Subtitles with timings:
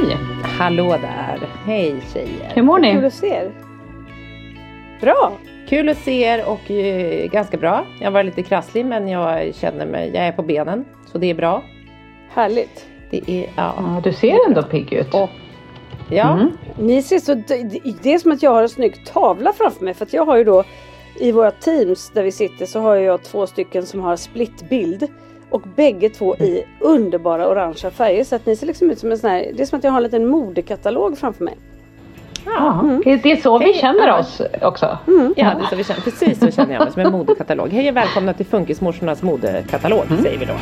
[0.00, 0.16] Hej!
[0.42, 1.48] Hallå där!
[1.64, 2.52] Hej tjejer!
[2.54, 3.06] Hur mår Kul ni?
[3.06, 3.52] att se er!
[5.00, 5.32] Bra!
[5.68, 7.86] Kul att se er och eh, ganska bra.
[8.00, 11.34] Jag var lite krasslig men jag känner mig, jag är på benen så det är
[11.34, 11.62] bra.
[12.30, 12.86] Härligt.
[13.10, 13.74] Det är, ja.
[13.76, 15.14] Ja, du ser ändå pigg ut.
[15.14, 15.30] Och,
[16.10, 16.32] ja.
[16.32, 16.50] Mm.
[16.78, 17.34] Ni ser så,
[18.02, 20.36] det är som att jag har en snygg tavla framför mig för att jag har
[20.36, 20.64] ju då
[21.20, 25.08] i våra teams där vi sitter så har jag två stycken som har splitbild
[25.50, 29.18] och bägge två i underbara orangea färger så att ni ser liksom ut som en
[29.18, 31.56] sån här, det är som att jag har en liten modekatalog framför mig.
[32.44, 34.98] Ja, det, det är så vi Hej, känner oss också.
[35.06, 37.68] Ja, det är så vi känner, precis så känner jag mig som en modekatalog.
[37.68, 40.54] Hej och välkomna till Funkismorsornas modekatalog säger vi då.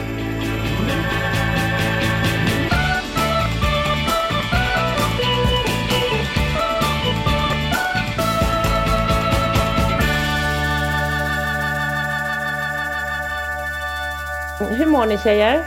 [14.60, 15.60] Hur mår ni tjejer?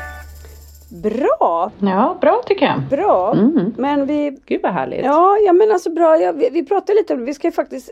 [1.03, 1.71] Bra!
[1.79, 2.81] Ja, bra tycker jag.
[2.89, 3.33] Bra!
[3.33, 3.73] Mm.
[3.77, 5.05] Men vi, Gud vad härligt.
[5.05, 7.51] ja, ja men alltså bra, ja, vi, vi pratar lite om det, vi ska ju
[7.51, 7.89] faktiskt,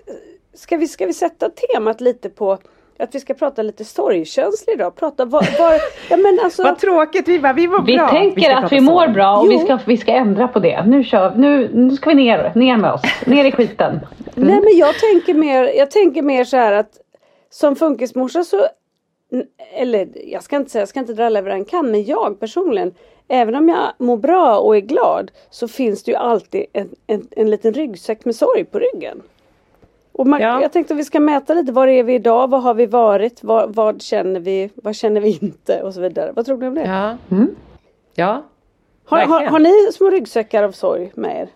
[0.53, 2.57] ska vi, ska vi sätta temat lite på
[2.99, 5.73] att vi ska prata lite sorgkänsla idag, prata var, var
[6.09, 8.09] ja men alltså Vad tråkigt, vi bara, vi mår Vi bra.
[8.09, 9.13] tänker ska att prata vi mår sorg.
[9.13, 9.51] bra och Jo.
[9.51, 10.85] vi ska, vi ska ändra på det.
[10.85, 13.01] Nu, kör, nu, nu ska vi ner, ner med oss.
[13.25, 13.99] Ner i skiten.
[14.35, 16.91] Nej men jag tänker mer, jag tänker mer så här att
[17.49, 18.67] som funkismorsa så
[19.73, 22.39] eller jag ska inte säga, jag ska inte dra alla över en kam, men jag
[22.39, 22.93] personligen
[23.31, 27.27] Även om jag mår bra och är glad så finns det ju alltid en, en,
[27.31, 29.21] en liten ryggsäck med sorg på ryggen.
[30.11, 30.61] Och man, Ja.
[30.61, 33.43] Jag tänkte att vi ska mäta lite, var är vi idag, vad har vi varit,
[33.43, 36.31] vad, vad känner vi, vad känner vi inte och så vidare.
[36.35, 36.85] Vad tror ni om det?
[36.85, 37.17] Ja.
[37.35, 37.55] Mm.
[38.15, 38.43] Ja.
[39.05, 41.49] har, har, har ni små ryggsäckar av sorg med er?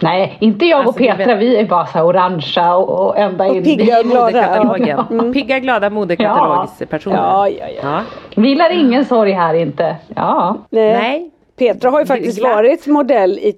[0.00, 1.34] Nej, inte jag och Alltså, det Petra.
[1.34, 3.64] vet- Vi är bara så orangea och, och ända Och in.
[3.64, 4.02] pigga.
[4.02, 4.88] Vi glada, modekatalogen.
[4.88, 5.06] ja.
[5.10, 5.32] Mm.
[5.32, 7.16] Pigga glada modekatalogspersoner.
[7.16, 7.80] Ja, ja, ja.
[7.82, 8.42] ja.
[8.42, 9.96] Vilar ingen sorg här inte.
[10.16, 10.56] Ja.
[10.70, 10.92] Nej.
[10.92, 11.30] Nej.
[11.58, 12.54] Petra har ju faktiskt Glatt.
[12.54, 13.54] varit modell i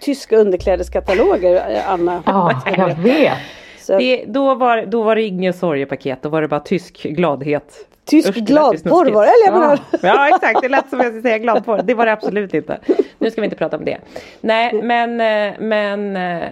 [0.00, 2.22] tyska underklädeskataloger, eh, Anna.
[2.26, 3.32] Ja, jag vet.
[3.98, 7.72] Det, då, var, då var det inget sorgepaket, då var det bara tysk gladhet.
[8.08, 9.58] Tysk gladporr var det, eller jag Ja.
[9.60, 9.78] menar.
[10.02, 11.80] ja exakt, det lät som jag skulle säga gladporr.
[11.84, 12.78] Det var det absolut inte.
[13.18, 13.98] Nu ska vi inte prata om det.
[14.40, 16.48] Nej men, eh, men eh,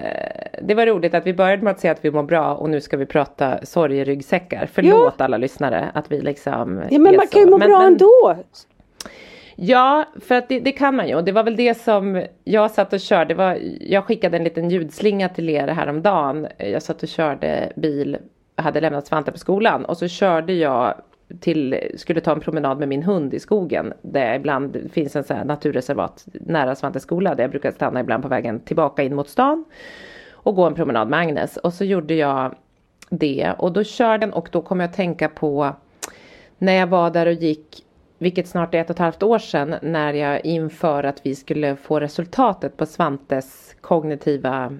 [0.62, 2.80] det var roligt att vi började med att säga att vi mår bra och nu
[2.80, 4.68] ska vi prata sorgeryggsäckar.
[4.72, 7.86] Förlåt alla lyssnare att vi liksom Ja men man kan ju må Men- bra men-
[7.86, 8.36] ändå.
[9.58, 11.14] Ja, för att det, det kan man ju.
[11.14, 13.34] Och det var väl det som jag satt och körde.
[13.34, 16.46] Var, jag skickade en liten ljudslinga till er häromdagen.
[16.58, 18.16] Jag satt och körde bil,
[18.56, 19.84] hade lämnat Svante på skolan.
[19.84, 20.94] Och så körde jag
[21.40, 23.92] till, skulle ta en promenad med min hund i skogen.
[24.02, 27.34] Där ibland finns en sån här naturreservat nära Svantes skola.
[27.34, 29.64] Där jag brukar stanna ibland på vägen tillbaka in mot stan.
[30.32, 31.56] Och gå en promenad med Agnes.
[31.56, 32.54] Och så gjorde jag
[33.10, 33.52] det.
[33.58, 35.72] Och då körde den och då kom jag att tänka på
[36.58, 37.84] när jag var där och gick,
[38.18, 41.76] vilket snart är ett och ett halvt år sedan, när jag inför att vi skulle
[41.76, 44.72] få resultatet på Svantes kognitiva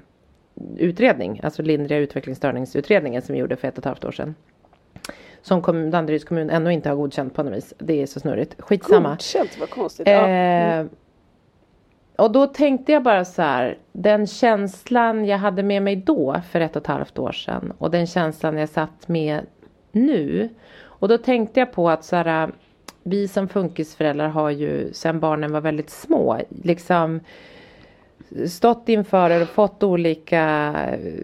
[0.76, 4.34] utredning, alltså lindriga utvecklingsstörningsutredningen som vi gjorde för ett och ett halvt år sedan.
[5.46, 7.75] Som kommun, Danderyds kommun ännu inte har godkänt på något vis.
[7.78, 8.54] Det är så snurrigt.
[8.58, 9.10] Skitsamma.
[9.10, 10.08] Godkänt, vad konstigt.
[10.08, 10.26] Eh, Ja.
[10.26, 10.88] Mm.
[12.16, 16.60] Och då tänkte jag bara så här, den känslan jag hade med mig då för
[16.60, 19.46] ett och ett halvt år sedan och den känslan jag satt med
[19.93, 20.48] nu.
[20.78, 22.50] Och då tänkte jag på att så här,
[23.02, 27.20] vi som funkisföräldrar har ju sedan barnen var väldigt små liksom
[28.48, 31.22] stått inför och fått olika eh,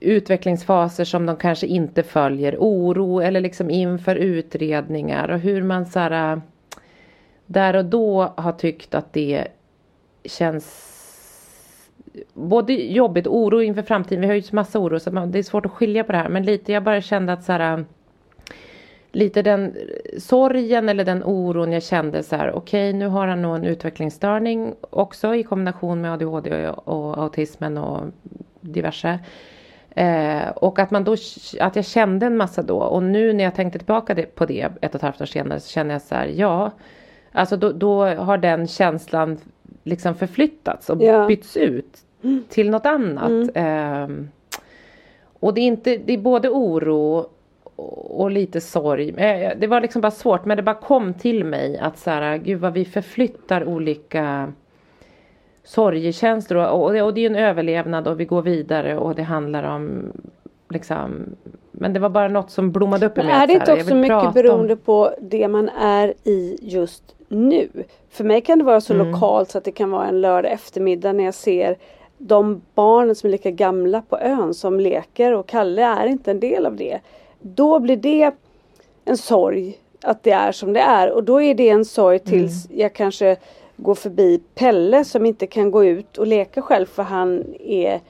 [0.00, 2.56] utvecklingsfaser som de kanske inte följer.
[2.58, 6.42] Oro eller liksom inför utredningar och hur man så här, eh,
[7.46, 9.46] där och då har tyckt att det
[10.24, 10.86] känns
[12.32, 14.20] både jobbigt och oro inför framtiden.
[14.20, 16.28] Vi har ju massa oro så det är svårt att skilja på det här.
[16.28, 17.84] Men lite, jag bara kände att så här, eh,
[19.12, 19.76] lite den
[20.18, 24.74] sorgen eller den oron jag kände så här, okej nu har han nog en utvecklingsstörning
[24.90, 28.04] också i kombination med ADHD och, autismen och
[28.60, 29.18] diverse.
[29.90, 31.16] Eh, och att man då,
[31.60, 34.60] att jag kände en massa då och nu när jag tänkte tillbaka det, på det
[34.80, 36.70] ett och ett halvt år senare så känner jag så här, ja,
[37.32, 39.38] alltså då, då har den känslan
[39.84, 41.26] liksom förflyttats och Ja.
[41.26, 41.98] bytts ut
[42.48, 43.50] till något annat.
[43.54, 44.28] Ehm,
[45.40, 47.26] och det är inte, det är både oro
[48.20, 49.12] och lite sorg.
[49.56, 52.60] Det var liksom bara svårt men det bara kom till mig att så här, gud
[52.60, 54.52] vad vi förflyttar olika
[55.64, 59.14] sorgekänslor och, och, det, och det är ju en överlevnad och vi går vidare och
[59.14, 60.12] det handlar om
[60.68, 61.24] liksom
[61.72, 63.30] men det var bara något som blommade upp i mig.
[63.32, 67.68] är det inte också mycket prata om- beroende på det man är i just nu?
[68.10, 69.10] För mig kan det vara så Mm.
[69.10, 71.76] lokalt så att det kan vara en lördag eftermiddag när jag ser
[72.18, 76.40] de barnen som är lika gamla på ön som leker och Kalle är inte en
[76.40, 77.00] del av det.
[77.40, 78.30] Då blir det
[79.04, 82.66] en sorg att det är som det är och då är det en sorg tills
[82.66, 82.80] Mm.
[82.80, 83.36] jag kanske
[83.76, 88.00] går förbi Pelle som inte kan gå ut och leka själv för han är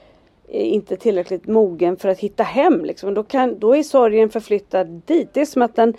[0.51, 2.85] inte tillräckligt mogen för att hitta hem.
[2.85, 3.13] Liksom.
[3.13, 5.29] Då, kan, då är sorgen förflyttad dit.
[5.33, 5.93] Det är som att den,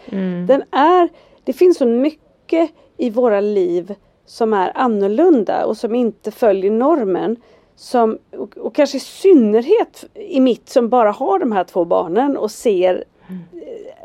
[0.47, 1.09] den är,
[1.45, 3.95] det finns så mycket i våra liv
[4.27, 7.37] som är annorlunda och som inte följer normen.
[7.77, 12.37] Som, och, och kanske i synnerhet i mitt som bara har de här två barnen
[12.37, 13.05] och ser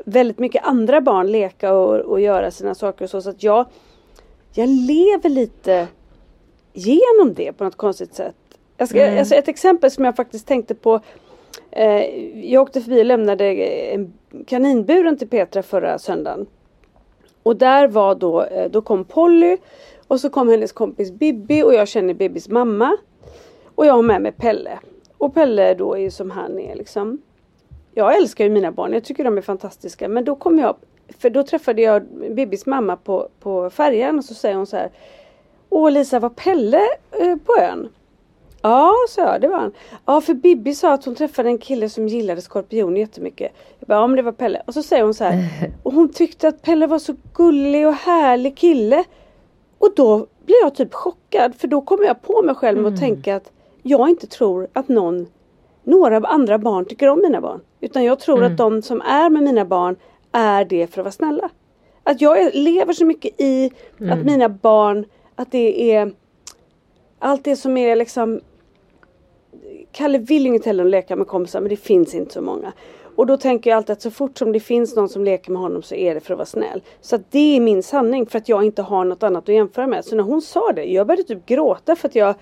[0.05, 3.21] väldigt mycket andra barn leka och, och göra sina saker och så.
[3.21, 3.65] så att jag,
[4.53, 5.87] jag lever lite
[6.73, 8.35] genom det på något konstigt sätt.
[8.77, 10.99] Jag ska, alltså ett exempel som jag faktiskt tänkte på.
[11.71, 12.03] Eh,
[12.51, 14.13] jag åkte förbi och lämnade en
[14.45, 16.45] kaninburen till Petra förra söndagen.
[17.43, 19.57] Och där var då, eh, då kom Polly
[20.07, 22.97] och så kom hennes kompis Bibi och jag känner Bibis mamma.
[23.75, 24.79] Och jag har med mig Pelle.
[25.17, 27.21] Och Pelle då är ju som han är liksom.
[27.97, 30.07] Jag älskar ju mina barn, jag tycker de är fantastiska.
[30.07, 30.75] Men då kom jag,
[31.19, 34.91] för då träffade jag Bibis mamma på, på färjan och så säger hon så här.
[35.69, 37.89] Åh Lisa, var Pelle eh, på ön?
[38.61, 39.73] Ja, sa jag, det var han.
[40.05, 43.51] Ja, för Bibi sa att hon träffade en kille som gillade skorpioner jättemycket.
[43.79, 44.61] Jag bara, ja men det var Pelle.
[44.67, 45.45] Och så säger hon så här.
[45.83, 49.03] Och hon tyckte att Pelle var så gullig och härlig kille.
[49.77, 51.55] Och då blir jag typ chockad.
[51.55, 53.51] För då kommer jag på mig själv med att tänka att
[53.83, 55.27] jag inte tror att någon,
[55.87, 57.61] några andra barn tycker om mina barn.
[57.81, 59.95] Utan jag tror att de som är med mina barn
[60.31, 61.49] är det för att vara snälla.
[62.03, 63.71] Att jag lever så mycket i
[64.11, 65.05] att mina barn,
[65.35, 66.11] att det är
[67.19, 68.39] allt det som är liksom
[69.91, 72.41] Kalle vill ju inget hellre än att leka med kompisar men det finns inte så
[72.41, 72.73] många.
[73.15, 75.61] Och då tänker jag alltid att så fort som det finns någon som leker med
[75.61, 76.81] honom så är det för att vara snäll.
[77.01, 79.87] Så att det är min sanning för att jag inte har något annat att jämföra
[79.87, 80.05] med.
[80.05, 82.35] Så när hon sa det, jag började typ gråta för att jag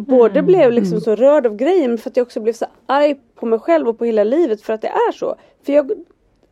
[0.00, 3.46] både blev liksom så rörd av grejen för att jag också blev så arg på
[3.46, 5.36] mig själv och på hela livet för att det är så.
[5.66, 5.90] För jag,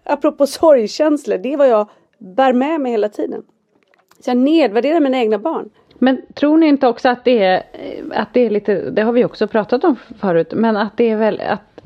[0.04, 1.88] apropå sorgkänslor, det är vad jag
[2.18, 3.42] bär med mig hela tiden.
[4.20, 5.70] Så jag nedvärderar mina egna barn.
[5.98, 7.62] Men tror ni inte också att det är,
[8.10, 11.16] att det är lite, det har vi också pratat om förut, men att det är
[11.16, 11.80] väl att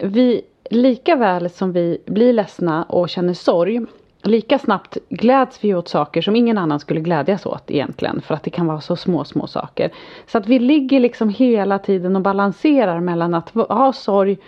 [0.00, 3.80] vi lika väl som vi blir ledsna och känner sorg,
[4.22, 8.42] lika snabbt gläds vi åt saker som ingen annan skulle glädjas åt egentligen, för att
[8.42, 9.90] det kan vara så små, små saker.
[10.26, 14.38] Så att vi ligger liksom hela tiden och balanserar mellan att ha sorg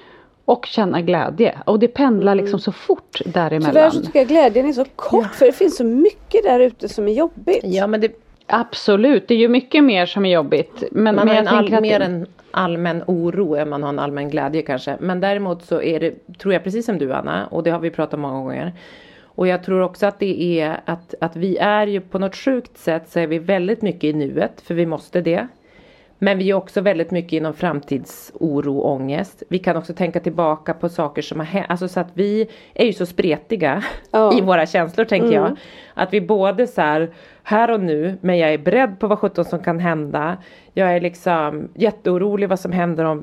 [0.45, 1.59] och känna glädje.
[1.67, 3.73] Och det pendlar liksom så fort däremellan.
[3.73, 6.89] Tyvärr så tycker jag glädjen är så kort för det finns så mycket där ute
[6.89, 7.61] som är jobbigt.
[7.65, 8.13] Ja men det,
[8.47, 10.85] Absolut, det är ju mycket mer som är jobbigt.
[10.91, 13.83] Men, man men har jag en all, att mer det- en allmän oro än man
[13.83, 14.97] har en allmän glädje kanske.
[15.01, 17.91] Men däremot så är det, tror jag precis som du Anna, och det har vi
[17.91, 18.73] pratat många gånger.
[19.35, 22.79] Och jag tror också att det är att, att vi är ju på något sjukt
[22.79, 25.49] sätt så är vi väldigt mycket i nuet, för vi måste det.
[26.19, 29.43] Men vi är också väldigt mycket inom framtidsoro och ångest.
[29.49, 31.67] Vi kan också tänka tillbaka på saker som har hänt.
[31.69, 34.39] Alltså så att vi är ju så spretiga Ja.
[34.39, 35.57] i våra känslor tänker jag.
[35.95, 37.11] Att vi både så här,
[37.43, 40.37] här och nu, men jag är beredd på vad sjutton som kan hända.
[40.75, 43.23] Jag är liksom jätteorolig vad som händer om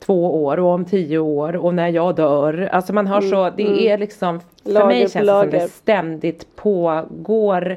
[0.00, 2.68] två år och om tio år och när jag dör.
[2.72, 5.50] Alltså man har så, det är liksom, för Lager mig känns det som lager.
[5.50, 7.76] det ständigt pågår.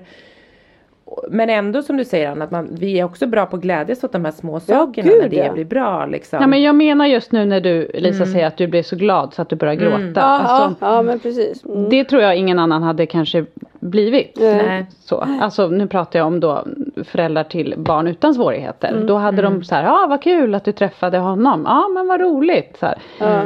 [1.30, 4.04] Men ändå som du säger Anna, att man, vi är också bra på att glädjas
[4.04, 5.54] åt de här små sakerna gud, när det ja.
[5.54, 6.40] blir bra liksom.
[6.42, 9.34] Ja men jag menar just nu när du Lisa säger att du blev så glad
[9.34, 10.12] så att du började gråta.
[10.16, 11.66] Ja, Alltså, ja, ja men precis.
[11.66, 11.90] Mm.
[11.90, 13.46] Det tror jag ingen annan hade kanske
[13.80, 14.38] blivit.
[14.40, 14.86] Nej.
[15.00, 15.28] Så.
[15.42, 16.66] Alltså nu pratar jag om då
[17.04, 18.92] föräldrar till barn utan svårigheter.
[18.92, 19.06] Mm.
[19.06, 21.64] Då hade de så här, ja vad kul att du träffade honom.
[21.66, 22.78] Ja men vad roligt.
[22.80, 22.98] Så här.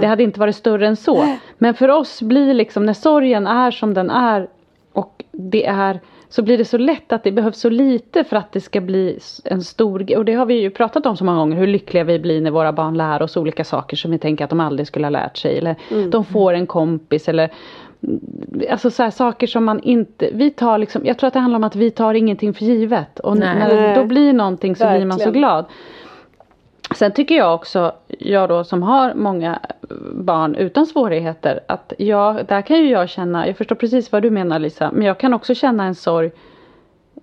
[0.01, 1.38] Det hade inte varit större än så.
[1.58, 4.48] Men för oss blir liksom när sorgen är som den är
[4.94, 6.00] och det är
[6.30, 9.20] så blir det så lätt att det behövs så lite för att det ska bli
[9.44, 10.18] en stor grej.
[10.18, 12.51] Och det har vi ju pratat om så många gånger hur lyckliga vi blir när
[12.51, 15.38] våra barn lär oss olika saker som vi tänker att de aldrig skulle ha lärt
[15.38, 15.58] sig.
[15.58, 15.75] Eller
[16.10, 17.51] de får en kompis eller
[18.72, 21.58] Alltså så här, saker som man inte, vi tar liksom, jag tror att det handlar
[21.58, 23.20] om att vi tar ingenting för givet.
[23.20, 23.60] Och Nej.
[23.60, 25.34] när det då blir någonting så blir man så Verkligen.
[25.34, 25.66] glad.
[26.96, 29.60] Sen tycker jag också, jag då som har många
[30.13, 34.30] barn utan svårigheter, att jag, där kan ju jag känna, jag förstår precis vad du
[34.30, 36.32] menar Lisa, men jag kan också känna en sorg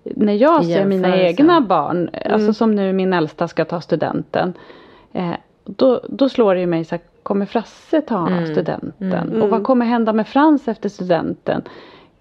[0.03, 4.55] när jag ser mina egna barn, alltså som nu min äldsta ska ta studenten.
[5.13, 5.31] Eh,
[5.65, 9.43] då, då slår det ju mig så här, kommer Frasse ta studenten?
[9.43, 11.63] Och vad kommer hända med Frans efter studenten?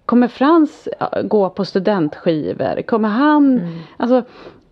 [0.06, 2.82] Kommer Frans ja, gå på studentskivor?
[2.82, 3.60] Kommer han,
[3.96, 4.22] alltså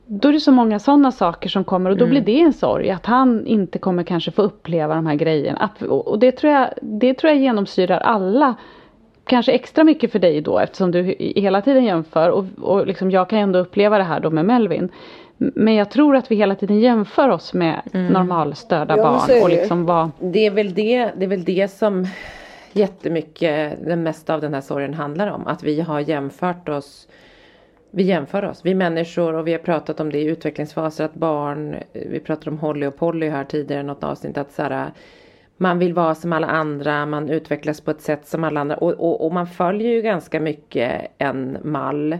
[0.06, 2.90] då är det så många sådana saker som kommer och då blir det en sorg
[2.90, 5.58] att han inte kommer kanske få uppleva de här grejerna.
[5.58, 8.54] Att, och det tror, jag, det tror jag genomsyrar alla.
[9.24, 13.10] Kanske extra mycket för dig då eftersom du he- hela tiden jämför och, och liksom
[13.10, 14.88] jag kan ändå uppleva det här då med Melvin.
[15.36, 19.86] Men jag tror att vi hela tiden jämför oss med normalstörda Ja, barn och liksom
[19.86, 22.06] vad Det är väl det, det är väl det som
[22.72, 25.46] jättemycket, det mesta av den här sorgen handlar om.
[25.46, 27.08] Att vi har jämfört oss
[27.94, 31.76] vi jämför oss, vi människor och vi har pratat om det i utvecklingsfaser att barn,
[31.92, 34.90] vi pratade om Holly och Polly här tidigare i något avsnitt att så här,
[35.56, 38.76] man vill vara som alla andra, man utvecklas på ett sätt som alla andra.
[38.76, 42.18] Och, och, och man följer ju ganska mycket en mall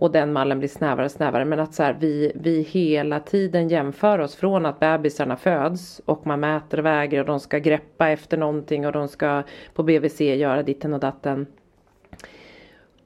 [0.00, 3.68] och den mallen blir snävare och snävare men att så här, vi, vi hela tiden
[3.68, 8.08] jämför oss från att bebisarna föds och man mäter och väger och de ska greppa
[8.08, 9.42] efter någonting och de ska
[9.74, 11.46] på BVC göra ditten och datten.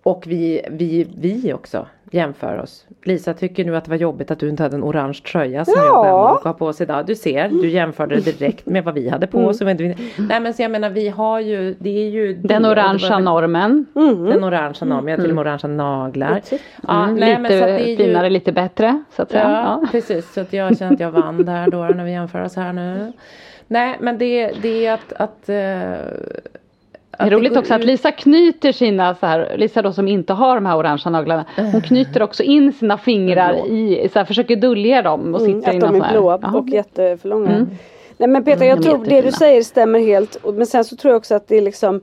[0.03, 2.87] Och vi, vi, vi också jämför oss.
[3.05, 5.75] Lisa tycker nu att det var jobbigt att du inte hade en orange tröja som
[5.77, 5.85] Ja.
[5.87, 7.07] jag och Vemma har på oss idag.
[7.07, 9.61] Du ser, du jämförde det direkt med vad vi hade på oss.
[9.63, 13.19] vad vi- Nej men så jag menar vi har ju, det är ju den orangea
[13.19, 13.87] normen.
[13.95, 16.41] Den orangea normen, jag har till och med orangea naglar.
[16.89, 19.43] Ja, Mm, nej, men så lite är ju- finare, lite bättre så att säga.
[19.51, 19.89] Ja, Ja.
[19.91, 20.33] precis.
[20.33, 23.13] Så att jag känner att jag vann där då när vi jämför oss här nu.
[23.67, 25.93] Nej men det, det är att, att, eh,
[27.19, 30.55] Det är roligt också att Lisa knyter sina, så här, Lisa då som inte har
[30.55, 35.03] de här orangea naglarna, hon knyter också in sina fingrar i, så här, försöker dölja
[35.03, 36.59] dem och Mm, sitter att de är här- blåa Ja.
[36.59, 37.67] och jätteförlånga.
[38.17, 39.33] Nej men Peter, jag är tror det du jättefina.
[39.39, 40.37] säger stämmer helt.
[40.55, 42.01] Men sen så tror jag också att det är liksom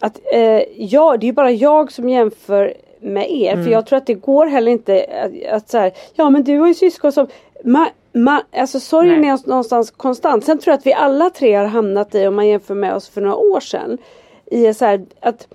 [0.00, 3.62] att eh, ja, det är bara jag som jämför med er.
[3.64, 6.58] För jag tror att det går heller inte att, att så här, ja men du
[6.58, 7.26] har ju syskon som
[7.64, 9.30] ma, ma, Alltså sorgen Nej.
[9.30, 10.44] är någonstans konstant.
[10.44, 13.08] Sen tror jag att vi alla tre har hamnat i, om man jämför med oss
[13.08, 13.98] för några år sedan,
[14.46, 15.48] i så här, att,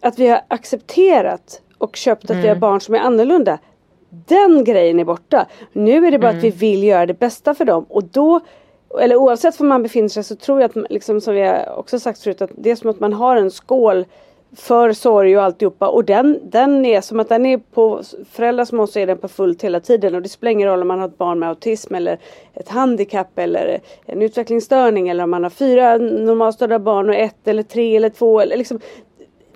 [0.00, 3.58] att vi har accepterat och köpt att vi har barn som är annorlunda.
[4.08, 5.46] Den grejen är borta.
[5.72, 8.40] Nu är det bara att vi vill göra det bästa för dem och då
[9.00, 12.22] eller oavsett var man befinner sig så tror jag att liksom som vi också sagt
[12.22, 14.04] förut att det är som att man har en skål
[14.56, 18.80] för sorg och alltihopa och den, den är som att den är på föräldrar som
[18.80, 21.08] oss är den på fullt hela tiden och det spelar ingen roll om man har
[21.08, 22.18] ett barn med autism eller
[22.54, 27.62] ett handikapp eller en utvecklingsstörning eller om man har fyra normalstörda barn och ett eller
[27.62, 28.80] tre eller två eller liksom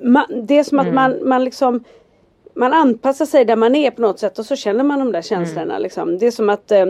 [0.03, 1.85] man, det är som att man, man liksom
[2.55, 5.23] man anpassar sig där man är på något sätt och så känner man de där
[5.23, 5.79] känslorna.
[5.79, 6.19] Liksom.
[6.19, 6.87] Det är som att eh,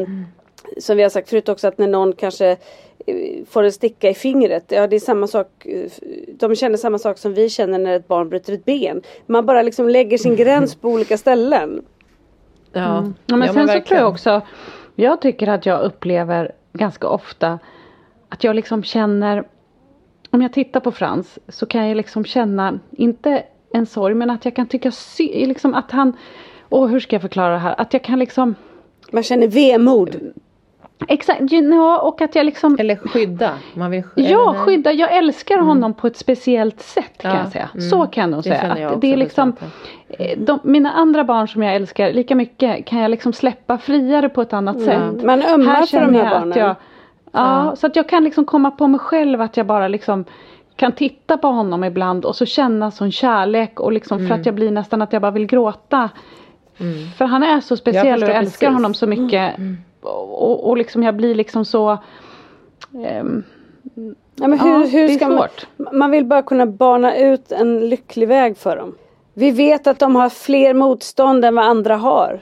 [0.79, 2.57] som vi har sagt förut också att när någon kanske
[3.49, 4.65] får en sticka i fingret.
[4.69, 5.67] Ja det är samma sak.
[5.67, 5.91] eh,
[6.29, 9.03] De känner samma sak som vi känner när ett barn bryter ett ben.
[9.27, 11.83] Man bara liksom lägger sin gräns på olika ställen.
[12.73, 14.41] Ja, Ja, men ja, sen så tror jag också,
[14.95, 17.59] jag tycker att jag upplever ganska ofta
[18.29, 19.45] att jag liksom känner,
[20.31, 23.43] om jag tittar på Frans så kan jag liksom känna, inte
[23.73, 26.17] en sorg men att jag kan tycka liksom att han,
[26.69, 28.55] åh hur ska jag förklara det här, att jag kan liksom
[29.13, 30.33] Man känner vemod.
[31.09, 33.51] Exakt, ja, och att jag liksom Eller skydda.
[33.75, 34.29] Man vill skydda.
[34.29, 34.93] Ja, eller- skydda.
[34.93, 37.69] Jag älskar honom på ett speciellt sätt kan Ja, jag säga.
[37.75, 37.89] mm.
[37.91, 38.77] Så kan jag nog säga.
[38.79, 39.57] jag Att det är liksom,
[40.09, 44.29] eh, de, mina andra barn som jag älskar lika mycket kan jag liksom släppa friare
[44.29, 45.23] på ett annat sätt.
[45.25, 46.51] Man ömmar för de här jag barnen.
[46.51, 46.75] att jag,
[47.33, 50.25] ja, så att jag kan liksom komma på mig själv att jag bara liksom
[50.77, 54.29] kan titta på honom ibland och så känna sån kärlek och liksom Mm.
[54.29, 56.09] för att jag blir nästan att jag bara vill gråta.
[57.19, 58.63] För han är så speciell och jag älskar precis.
[58.63, 58.75] Mm.
[58.75, 59.55] honom så mycket.
[60.03, 61.99] Och, och liksom jag blir liksom så
[63.05, 63.43] ehm,
[64.35, 65.49] Ja, men Ja, hur, hur det är ska man,
[65.93, 68.95] man vill bara kunna bana ut en lycklig väg för dem.
[69.35, 72.41] Vi vet att de har fler motstånd än vad andra har.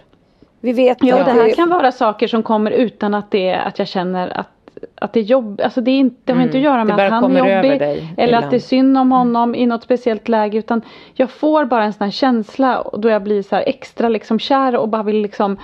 [0.61, 3.59] Vi vet Ja, att det här kan vara saker som kommer utan att det är
[3.67, 4.47] att jag känner att
[4.95, 6.87] att det är jobb, alltså det, är inte, det har inte att göra Mm.
[6.89, 9.67] det med att han är jobbig dig eller att det är synd om honom i
[9.67, 10.83] något speciellt läge utan
[11.15, 14.77] jag får bara en sån här känsla då jag blir så här extra liksom kär
[14.77, 15.57] och bara vill liksom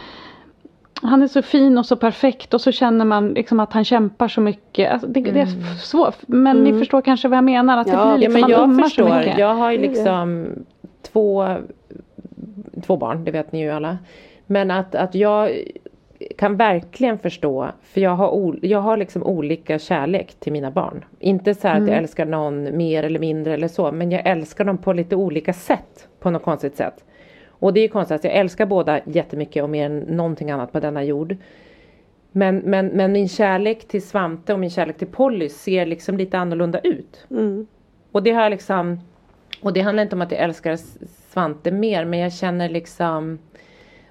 [1.05, 4.29] han är så fin och så perfekt och så känner man liksom att han kämpar
[4.29, 4.93] så mycket.
[4.93, 7.93] Alltså det, det är svårt men ni förstår kanske vad jag menar att Ja.
[7.93, 9.39] det blir Ja liksom, men man jag förstår.
[9.39, 10.47] Jag har ju liksom
[11.03, 11.57] två,
[12.87, 13.99] två barn, det vet ni ju alla.
[14.47, 15.51] Men att, att jag
[16.39, 21.05] kan verkligen förstå, för jag har, jag har liksom olika kärlek till mina barn.
[21.19, 24.65] Inte så här att jag älskar någon mer eller mindre eller så, men jag älskar
[24.65, 26.09] dem på lite olika sätt.
[26.21, 27.05] På något konstigt sätt.
[27.65, 30.81] Och det är konstigt, att jag älskar båda jättemycket och mer än någonting annat på
[30.81, 31.37] denna jord.
[32.33, 36.39] Men, men, men min kärlek till Svante och min kärlek till Polly ser liksom lite
[36.39, 37.27] annorlunda ut.
[38.13, 39.01] Och det har liksom
[39.63, 43.39] Och det handlar inte om att jag älskar Svante mer men jag känner liksom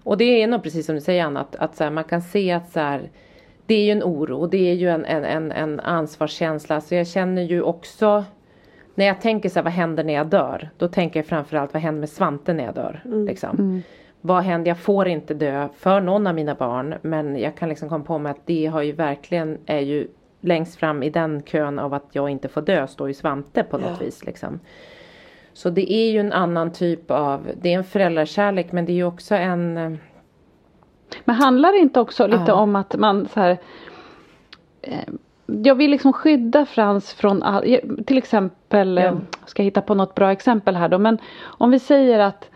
[0.03, 2.21] Och det är nog precis som du säger Anna att, att så här, man kan
[2.21, 3.09] se att så här,
[3.65, 6.95] Det är ju en oro och det är ju en, en, en, en ansvarskänsla så
[6.95, 8.25] jag känner ju också
[8.95, 10.69] När jag tänker så här, vad händer när jag dör?
[10.77, 13.01] Då tänker jag framförallt vad händer med Svante när jag dör?
[13.03, 13.81] Liksom.
[14.21, 14.71] Vad händer?
[14.71, 18.17] Jag får inte dö för någon av mina barn men jag kan liksom komma på
[18.17, 20.07] mig att det har ju verkligen är ju
[20.41, 23.77] längst fram i den kön av att jag inte får dö står ju Svante på
[23.77, 24.59] något vis liksom.
[25.53, 28.95] Så det är ju en annan typ av, det är en föräldrakärlek men det är
[28.95, 29.91] ju också en eh,
[31.25, 32.53] Men handlar det inte också lite Ja.
[32.53, 33.57] om att man så här
[34.81, 35.13] eh,
[35.45, 39.13] Jag vill liksom skydda Frans från all, till exempel, eh, Ja.
[39.45, 42.49] ska jag hitta på något bra exempel här då, men om vi säger att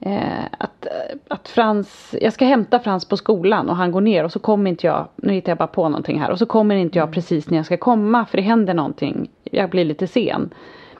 [0.00, 4.24] eh, att, eh, att Frans, jag ska hämta Frans på skolan och han går ner
[4.24, 6.74] och så kommer inte jag, nu hittar jag bara på någonting här, och så kommer
[6.74, 10.50] inte jag precis när jag ska komma för det händer någonting, jag blir lite sen.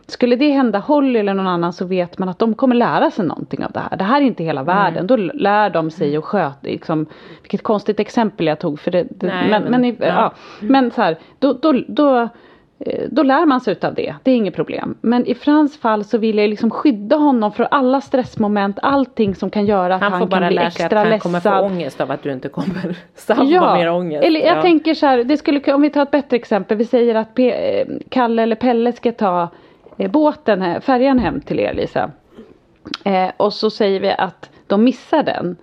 [0.06, 3.24] Skulle det hända Holly eller någon annan så vet man att de kommer lära sig
[3.26, 3.96] någonting av det här.
[3.96, 5.06] Det här är inte hela världen.
[5.06, 7.06] Då lär de sig att sköta, liksom,
[7.42, 8.80] vilket konstigt exempel jag tog.
[8.80, 9.94] För det, det, Nej, men, men- ja.
[10.00, 10.32] ja.
[10.60, 12.28] men så här, då, då, då,
[12.78, 14.14] eh, då lär man sig utav det.
[14.22, 14.94] Det är inget problem.
[15.00, 18.78] Men i Frans fall så vill jag liksom skydda honom från alla stressmoment.
[18.82, 20.98] Allting som kan göra att Han han, får bara kan bli lära sig att extra
[20.98, 21.20] han ledsen.
[21.20, 22.96] kommer få ångest av att du inte kommer.
[23.28, 24.24] Han får bara mer ångest.
[24.24, 24.62] eller jag ja.
[24.62, 26.76] tänker så här, det skulle, om vi tar ett bättre exempel.
[26.76, 29.48] Vi säger att P, eh, Kalle eller Pelle ska ta
[29.96, 32.10] båten, här- färjan hem till er Lisa.
[33.04, 35.56] Eh, och så säger vi att de missar den.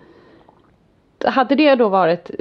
[1.26, 2.36] Hade det då varit eh,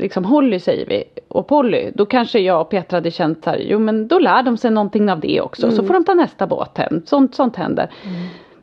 [0.00, 3.58] liksom Holly säger vi och Polly då kanske jag och Petra hade känt så här,
[3.58, 6.46] jo men då lär de sig någonting av det också så får de ta nästa
[6.46, 7.02] båt hem.
[7.06, 7.90] Sånt, sånt händer.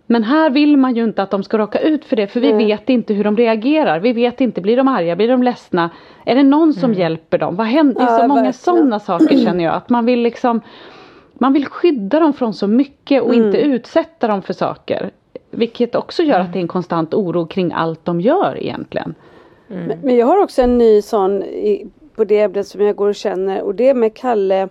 [0.05, 2.51] Men här vill man ju inte att de ska råka ut för det för vi
[2.53, 3.99] vet inte hur de reagerar.
[3.99, 5.89] Vi vet inte, blir de arga, blir de ledsna?
[6.25, 7.55] Är det någon som hjälper dem?
[7.55, 8.01] Vad händer?
[8.01, 8.53] Det är Ja, så många verkligen.
[8.53, 9.73] sådana saker känner jag.
[9.73, 10.61] Att man vill liksom
[11.41, 15.11] Man vill skydda dem från så mycket och inte utsätta dem för saker.
[15.51, 19.15] Vilket också gör att det är en konstant oro kring allt de gör egentligen.
[19.67, 23.09] Men, men jag har också en ny sån i, på det ämnet som jag går
[23.09, 24.69] och känner och det är med Kalle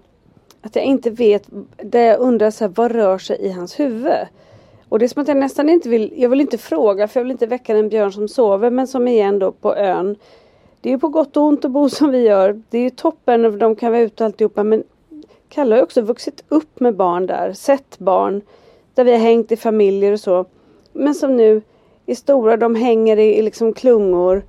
[0.62, 4.26] att jag inte vet, där jag undrar så här, vad rör sig i hans huvud?
[4.88, 7.24] Och det är som att jag nästan inte vill, jag vill inte fråga för jag
[7.24, 10.16] vill inte väcka en björn som sover men som igen då på ön.
[10.80, 12.62] Det är ju på gott och ont att bo som vi gör.
[12.70, 14.84] Det är ju toppen och de kan vara ute och alltihopa men
[15.50, 18.42] Kalle har också vuxit upp med barn där, sett barn.
[18.94, 20.44] Där vi har hängt i familjer och så.
[20.92, 21.62] Men som nu
[22.06, 24.42] är stora, de hänger i, i liksom klungor.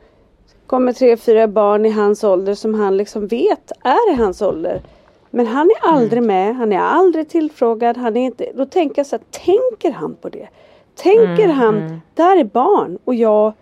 [0.67, 4.81] Kommer tre, fyra barn i hans ålder som han liksom vet är i hans ålder.
[5.29, 9.07] Men han är aldrig med, han är aldrig tillfrågad, han är inte, då tänker jag
[9.07, 10.47] så här, tänker han på det?
[10.95, 13.53] Tänker han, där är barn och jag,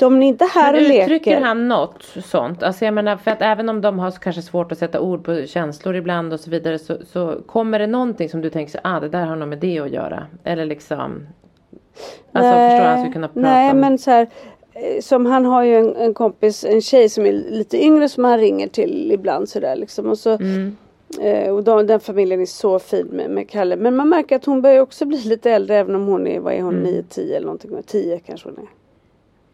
[0.00, 1.02] de är inte här Men och leker.
[1.04, 2.62] uttrycker han något sånt?
[2.62, 5.46] Alltså jag menar för att även om de har kanske svårt att sätta ord på
[5.46, 9.00] känslor ibland och så vidare så, så kommer det någonting som du tänker så, ah
[9.00, 10.26] det där har nog med det att göra.
[10.44, 11.26] Eller liksom
[12.32, 12.84] Alltså förstår du?
[12.84, 14.26] Han skulle kunna prata nej men så här,
[14.72, 18.24] eh, som han har ju en, en kompis, en tjej som är lite yngre som
[18.24, 20.06] han ringer till ibland sådär liksom.
[20.10, 20.76] Och, så, Mm.
[21.20, 23.76] eh, och de, den familjen är så fin med, med Kalle.
[23.76, 26.52] Men man märker att hon börjar också bli lite äldre även om hon är, vad
[26.54, 26.84] är hon, Mm.
[26.92, 27.70] 9, 10 eller någonting.
[27.86, 28.79] 10 kanske hon är.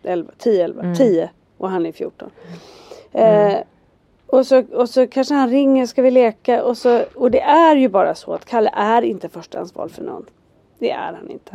[0.07, 0.95] 11, 10, 11, Mm.
[0.95, 2.31] 10 och han är 14.
[3.13, 3.55] Eh,
[4.27, 6.65] Och så, och så kanske han ringer, ska vi leka?
[6.65, 10.25] Och, så, och det är ju bara så att Kalle är inte förstahandsval för någon.
[10.79, 11.53] Det är han inte.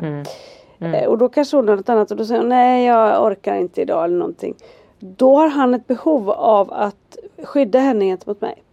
[0.79, 0.93] Mm.
[0.93, 3.55] Eh, Och då kanske hon har något annat och då säger hon nej jag orkar
[3.55, 4.55] inte idag eller någonting.
[4.99, 8.63] Då har han ett behov av att skydda henne gentemot mig.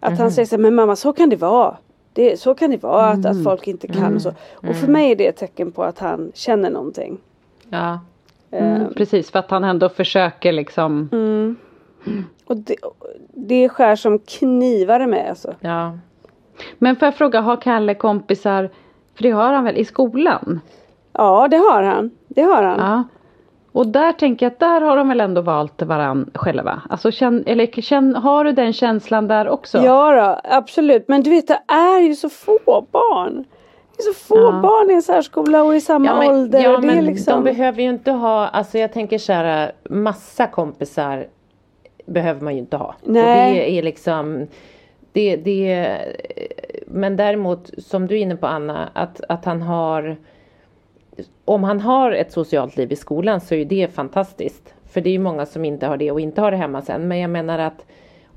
[0.00, 1.76] Att han säger så här, men mamma så kan det vara.
[2.12, 4.32] Det, så kan det vara att, att folk inte kan och så.
[4.52, 7.18] Och för mig är det ett tecken på att han känner någonting.
[7.70, 7.98] Ja.
[8.52, 11.08] Mm, precis, för att han ändå försöker liksom.
[12.46, 12.76] Och det,
[13.34, 15.54] det skär som knivar med alltså.
[15.60, 15.98] Ja.
[16.78, 18.70] Men får jag fråga, har Kalle kompisar?
[19.14, 20.60] För det har han väl i skolan?
[21.12, 22.10] Ja det har han.
[22.28, 22.78] Det har han.
[22.78, 23.04] Ja.
[23.72, 26.82] Och där tänker jag att där har de väl ändå valt varann själva.
[26.90, 29.78] Alltså känn, eller känn, har du den känslan där också?
[29.78, 31.08] Ja då, absolut.
[31.08, 33.44] Men du vet det är ju så få barn.
[34.04, 34.60] Det är så få Ja.
[34.62, 36.60] barn i en särskola och i samma Ja, men, ålder.
[36.62, 37.34] ja, och det är men liksom...
[37.34, 41.26] de behöver ju inte ha, alltså jag tänker så här, massa kompisar
[42.06, 42.94] behöver man ju inte ha.
[43.02, 43.48] Nej.
[43.50, 44.46] Och det är liksom,
[45.12, 45.96] det, det,
[46.86, 50.16] men däremot som du är inne på Anna, att, att han har,
[51.44, 54.74] om han har ett socialt liv i skolan så är det fantastiskt.
[54.92, 57.08] För det är ju många som inte har det och inte har det hemma sen.
[57.08, 57.86] Men jag menar att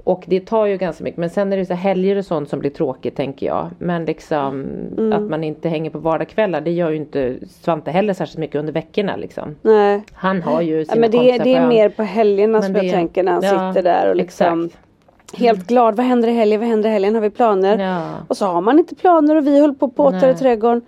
[0.03, 1.17] och det tar ju ganska mycket.
[1.17, 3.69] Men sen är det så helger och sånt som blir tråkigt tänker jag.
[3.79, 4.63] Men liksom
[4.97, 5.13] Mm.
[5.13, 6.61] att man inte hänger på vardagskvällar.
[6.61, 9.55] Det gör ju inte Svante heller särskilt mycket under veckorna liksom.
[9.61, 10.03] Nej.
[10.13, 12.75] Han har ju Ja, sina men det, är- det är mer på helgerna Men som
[12.75, 15.39] jag tänker när han ja, sitter där och liksom exakt.
[15.39, 15.95] helt glad.
[15.95, 16.59] Vad händer i helgen?
[16.59, 17.15] Vad händer i helgen?
[17.15, 17.77] Har vi planer?
[17.77, 18.09] Ja.
[18.27, 20.81] Och så har man inte planer och vi håller på och påtar i trädgården.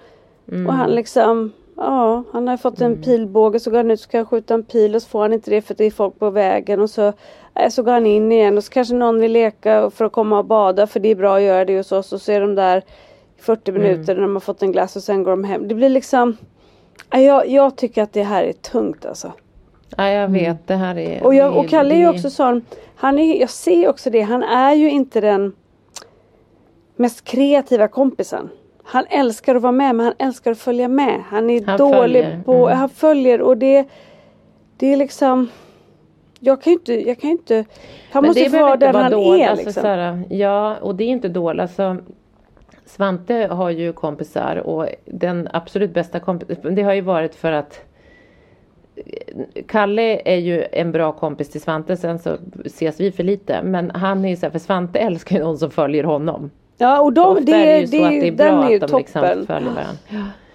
[0.51, 0.67] Mm.
[0.67, 3.59] Och han liksom Ja, han har fått en pilbåge.
[3.59, 5.61] Så går han ut och ska skjuta en pil och så får han inte det
[5.61, 6.79] för att det är folk på vägen.
[6.81, 7.13] Och så,
[7.69, 8.57] så går han in igen.
[8.57, 11.35] Och så kanske någon vill leka för att komma och bada för det är bra
[11.35, 12.13] att göra det hos oss.
[12.13, 12.77] Och så är de där
[13.38, 13.81] i 40 Mm.
[13.83, 15.67] minuter när de har fått en glass och sen går de hem.
[15.67, 16.38] Det blir liksom
[17.11, 19.31] jag, jag tycker att det här är tungt alltså.
[19.97, 20.67] Ja jag vet.
[20.67, 23.89] Det här är Och, jag, och Kalle är ju också sån, han är, jag ser
[23.89, 25.53] också det, han är ju inte den
[26.95, 28.49] mest kreativa kompisen.
[28.86, 31.24] Han älskar att vara med men han älskar att följa med.
[31.28, 32.78] Han är Han dålig följer, på, mm.
[32.78, 33.86] han följer och det
[34.78, 35.50] Det är liksom
[36.39, 37.65] Jag kan ju inte, jag kan inte
[38.12, 39.84] Han Men måste det få vara vara han dåligt, är alltså, liksom.
[39.84, 41.62] här, Ja och det är inte dåligt.
[41.62, 41.98] Alltså,
[42.86, 47.86] Svante har ju kompisar och den absolut bästa kompisen, det har ju varit för att
[49.67, 53.63] Kalle är ju en bra kompis till Svante, sen så ses vi för lite.
[53.63, 56.52] Men han är ju så här, för Svante älskar ju någon som följer honom.
[56.77, 58.75] Ja och de, Ofta det, är det ju det, så att det är bra är
[58.83, 59.45] att de liksom toppen.
[59.47, 59.83] följer varandra.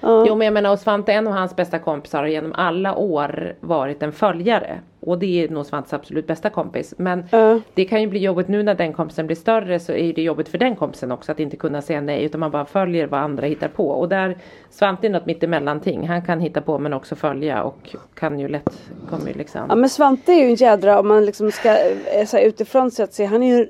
[0.02, 0.24] Ja.
[0.28, 3.54] Jo men jag menar och Svante, en av hans bästa kompisar har genom alla år
[3.61, 4.80] varit en följare.
[5.00, 6.94] Och det är nog Svantes absolut bästa kompis.
[6.96, 7.61] Men Ja.
[7.74, 10.48] det kan ju bli jobbigt nu när den kompisen blir större så är det jobbigt
[10.48, 13.46] för den kompisen också att inte kunna säga nej utan man bara följer vad andra
[13.46, 13.88] hittar på.
[13.88, 14.37] Och där
[14.70, 16.09] Svante är något mittemellanting.
[16.09, 18.80] Han kan hitta på men också följa och kan ju lätt,
[19.11, 19.61] kommer ju liksom.
[19.68, 22.90] Ja men Svante är ju en jädra om man liksom ska eh, så här, utifrån
[22.90, 23.66] sett se, han är ju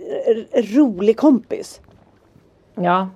[0.52, 1.80] en rolig kompis.
[2.83, 3.09] Ja.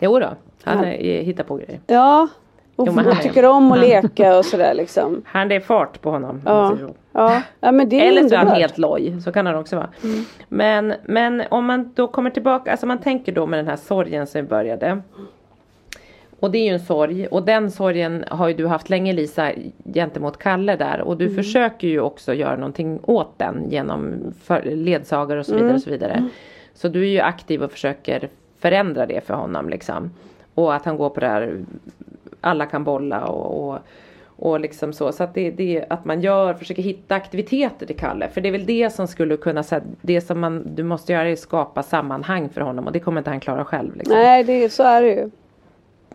[0.00, 0.28] Jo då.
[0.62, 1.80] Han är, hittar på grejer.
[1.86, 2.28] Ja.
[2.76, 5.22] Och, Jo, han är- tycker om att leka och sådär liksom.
[5.26, 6.42] Han det är fart på honom.
[6.44, 6.76] Ja.
[7.12, 9.76] Ja, ja men det är Eller så är han helt loj, så kan han också
[9.76, 9.88] vara.
[10.48, 14.26] Men, men om man då kommer tillbaka, alltså man tänker då med den här sorgen
[14.26, 15.02] som började.
[16.40, 19.52] Och det är ju en sorg och den sorgen har ju du haft länge Lisa
[19.94, 24.14] gentemot Kalle där och du försöker ju också göra någonting åt den genom
[24.64, 26.28] ledsagare och så vidare och så vidare.
[26.74, 30.10] Så du är ju aktiv och försöker förändra det för honom liksom.
[30.54, 31.64] Och att han går på det här
[32.40, 33.78] alla kan bolla och, och,
[34.36, 35.12] och liksom så.
[35.12, 38.28] Så att det, det att man gör, försöker hitta aktiviteter till Kalle.
[38.28, 41.12] För det är väl det som skulle kunna, så här, det som man, du måste
[41.12, 43.96] göra är att skapa sammanhang för honom och det kommer inte han klara själv.
[43.96, 44.16] Liksom.
[44.16, 45.30] Nej, det, så är det ju.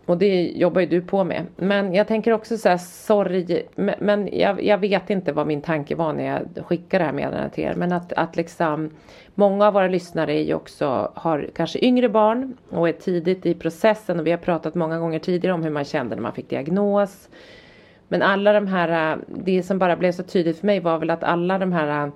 [0.05, 1.45] Och det jobbar ju du på med.
[1.55, 3.63] Men jag tänker också så här, sorg.
[3.75, 7.13] Men, men jag, jag vet inte vad min tanke var när jag skickade det här
[7.13, 7.73] meddelandet till er.
[7.73, 8.89] Men att, att liksom
[9.35, 13.53] många av våra lyssnare är ju också, har kanske yngre barn och är tidigt i
[13.53, 14.19] processen.
[14.19, 17.29] Och vi har pratat många gånger tidigare om hur man kände när man fick diagnos.
[18.07, 21.23] Men alla de här, det som bara blev så tydligt för mig var väl att
[21.23, 22.11] alla de här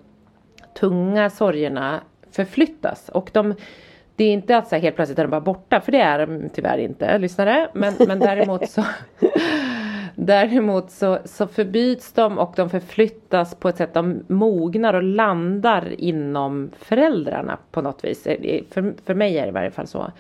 [0.80, 2.02] tunga sorgerna
[2.32, 3.10] förflyttas.
[3.10, 3.54] Och de,
[4.16, 6.28] det är inte att så här, helt plötsligt är de bara borta, för det är
[6.28, 7.70] de tyvärr inte, lyssnare.
[7.74, 8.84] Men, men däremot så
[10.20, 15.96] Däremot så, så förbyts de och de förflyttas på ett sätt, de mognar och landar
[15.98, 18.24] inom föräldrarna på något vis.
[18.70, 20.12] För, för mig är det i varje fall så.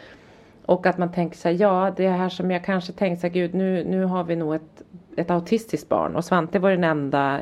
[0.65, 3.53] Och att man tänker här, ja det här som jag kanske tänkte så här, gud
[3.53, 4.83] nu, nu har vi nog ett,
[5.15, 6.15] ett autistiskt barn.
[6.15, 7.39] Och Svante var den enda,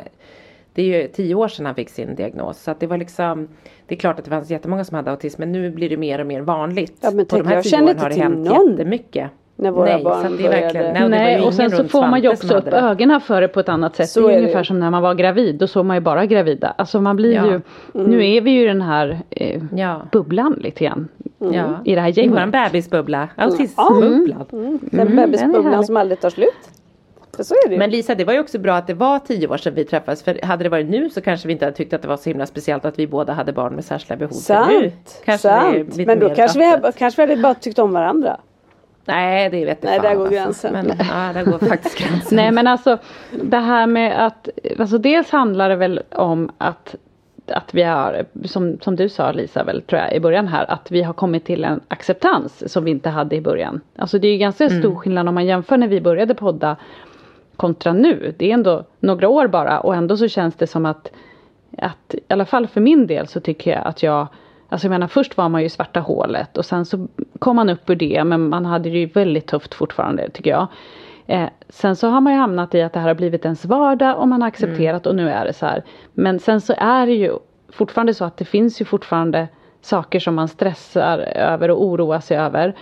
[0.74, 2.62] det är ju tio år sedan han fick sin diagnos.
[2.64, 3.48] Så att det var liksom,
[3.86, 6.20] det är klart att det fanns jättemånga som hade autism men nu blir det mer
[6.20, 6.98] och mer vanligt.
[7.02, 8.72] Ja, men På tänk, de här jag tio åren har det hänt någon.
[8.72, 9.32] jättemycket.
[9.58, 10.94] När våra Nej, så barn att det verkligen- började.
[10.94, 12.72] Nej, och det Nej, och sen så får man ju också upp det.
[12.78, 14.10] ögonen för det på ett annat sätt.
[14.10, 14.66] Så det är är det ungefär ju.
[14.66, 16.74] som när man var gravid, då såg man ju bara gravida.
[16.78, 17.46] Alltså man blir Ja.
[17.46, 17.62] ju,
[17.94, 20.02] nu är vi ju i den här eh, Ja.
[20.12, 21.08] bubblan lite grann.
[21.40, 21.64] ja.
[21.86, 22.34] I det här I gänget.
[22.34, 23.28] våran bebisbubbla.
[23.36, 24.46] Autismbubblan.
[24.50, 26.50] Den den är bebisbubblan som aldrig tar slut.
[27.40, 27.78] Så det.
[27.78, 30.24] Men Lisa, det var ju också bra att det var tio år sedan vi träffades.
[30.24, 32.30] För hade det varit nu så kanske vi inte hade tyckt att det var så
[32.30, 34.32] himla speciellt att vi båda hade barn med särskilda behov.
[34.32, 35.96] För nu Sant, det sant.
[36.08, 38.38] Men då kanske vi, kanske vi hade bara tyckt om varandra.
[39.06, 40.36] Nej, det vet jag Nej, fan, där går alltså.
[40.36, 40.74] gränsen.
[40.74, 42.36] Men, ja, där går faktiskt gränsen.
[42.36, 42.98] Nej men alltså
[43.44, 46.96] det här med att, alltså dels handlar det väl om att
[47.48, 50.92] att vi har, som, som du sa Lisa väl tror jag i början här, att
[50.92, 53.82] vi har kommit till en acceptans som vi inte hade i början.
[53.96, 56.76] Alltså det är ju ganska stor skillnad om man jämför när vi började podda
[57.56, 58.36] kontra nu.
[58.38, 61.12] Det är ändå några år bara och ändå så känns det som att,
[61.78, 64.28] att i alla fall för min del så tycker jag att jag
[64.70, 67.08] Alltså jag menar först var man ju i svarta hålet och sen så
[67.40, 70.68] kom man upp ur det men man hade det ju väldigt tufft fortfarande tycker jag.
[71.28, 74.18] Eh, sen så har man ju hamnat i att det här har blivit ens vardag
[74.18, 75.84] och man har accepterat och nu är det så här.
[76.14, 77.32] Men sen så är det ju
[77.70, 79.48] fortfarande så att det finns ju fortfarande
[79.82, 82.76] saker som man stressar över och oroar sig över.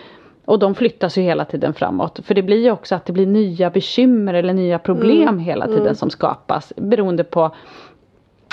[0.46, 2.19] Och de flyttas ju hela tiden framåt.
[2.24, 5.96] För det blir ju också att det blir nya bekymmer eller nya problem hela tiden
[5.96, 6.74] som skapas.
[6.76, 7.56] Beroende på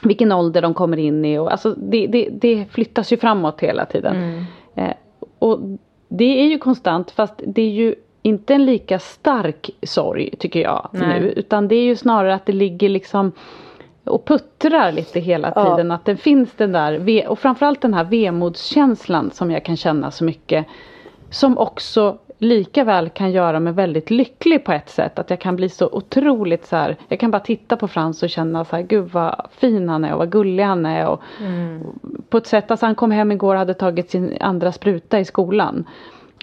[0.03, 1.39] vilken ålder de kommer in i.
[1.39, 4.45] Och, alltså, det, det, det flyttas ju framåt hela tiden.
[4.75, 4.93] Eh,
[5.39, 5.61] och
[6.09, 10.89] det är ju konstant fast det är ju inte en lika stark sorg tycker jag
[10.93, 11.21] Nej.
[11.21, 11.29] nu.
[11.37, 13.33] Utan det är ju snarare att det ligger liksom
[14.05, 15.65] och puttrar lite hela Ja.
[15.77, 15.91] tiden.
[15.91, 20.25] Att det finns den där, och framförallt den här vemodskänslan som jag kan känna så
[20.25, 20.67] mycket.
[21.31, 25.19] Som också lika väl kan göra mig väldigt lycklig på ett sätt.
[25.19, 26.97] Att jag kan bli så otroligt så här.
[27.09, 28.83] Jag kan bara titta på Frans och känna så här.
[28.83, 31.07] Gud vad fin han är och vad gullig han är.
[31.07, 31.23] Och,
[32.29, 32.71] På ett sätt.
[32.71, 35.85] Alltså han kom hem igår och hade tagit sin andra spruta i skolan.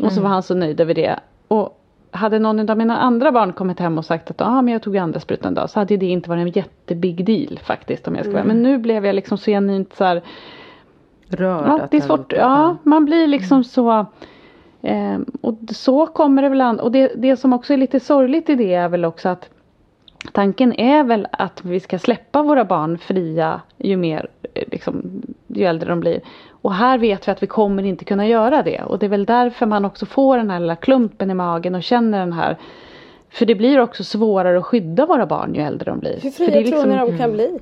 [0.04, 1.20] Och så var han så nöjd över det.
[1.48, 4.82] Och hade någon av mina andra barn kommit hem och sagt att ah, men jag
[4.82, 5.70] tog andra sprutan idag.
[5.70, 8.08] Så hade det inte varit en jättebig deal faktiskt.
[8.08, 8.44] Om jag ska vara.
[8.44, 10.22] Men nu blev jag liksom så genuint så här.
[11.30, 12.34] Rörd Ja, det är svårt.
[12.34, 14.06] Ja, man blir liksom så.
[14.88, 16.80] Eh, och så kommer det väl an.
[16.80, 19.50] Och det, det som också är lite sorgligt i det är väl också att
[20.32, 25.66] tanken är väl att vi ska släppa våra barn fria ju mer, eh, liksom, ju
[25.66, 26.22] äldre de blir.
[26.50, 28.84] Och här vet vi att vi kommer inte kunna göra det.
[28.84, 31.84] Och det är väl därför man också får den här lilla klumpen i magen och
[31.84, 32.58] känner den här.
[33.30, 36.20] För det blir också svårare att skydda våra barn ju äldre de blir.
[36.22, 37.60] Hur För fria det är tror liksom- ni de kan bli?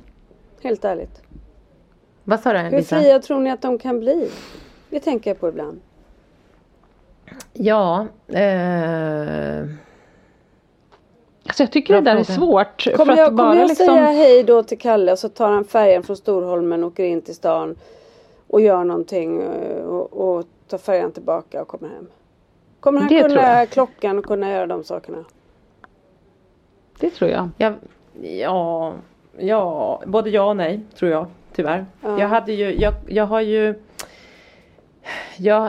[0.62, 1.22] Helt ärligt.
[2.24, 2.96] Vad sa du Hur Lisa?
[3.00, 4.30] fria tror ni att de kan bli?
[4.90, 5.80] Det tänker jag på ibland.
[7.52, 9.64] Ja, eh,
[11.48, 12.38] Alltså jag tycker Bra det där är fråga.
[12.38, 12.96] svårt.
[12.96, 13.86] Kommer för jag, att bara kommer jag liksom...
[13.86, 17.22] säga hej då till Kalle och så tar han färjan från Storholmen och åker in
[17.22, 17.76] till stan
[18.48, 22.06] och gör någonting eh, och, och tar färjan tillbaka och kommer hem?
[22.80, 23.70] Kommer han Det kunna jag.
[23.70, 25.24] klockan och kunna göra de sakerna?
[27.00, 27.48] Det tror jag.
[27.58, 27.74] jag,
[28.22, 28.92] ja,
[29.38, 31.86] ja, både ja och nej tror jag tyvärr.
[32.00, 32.20] Ja.
[32.20, 33.74] Jag hade ju, jag, jag har ju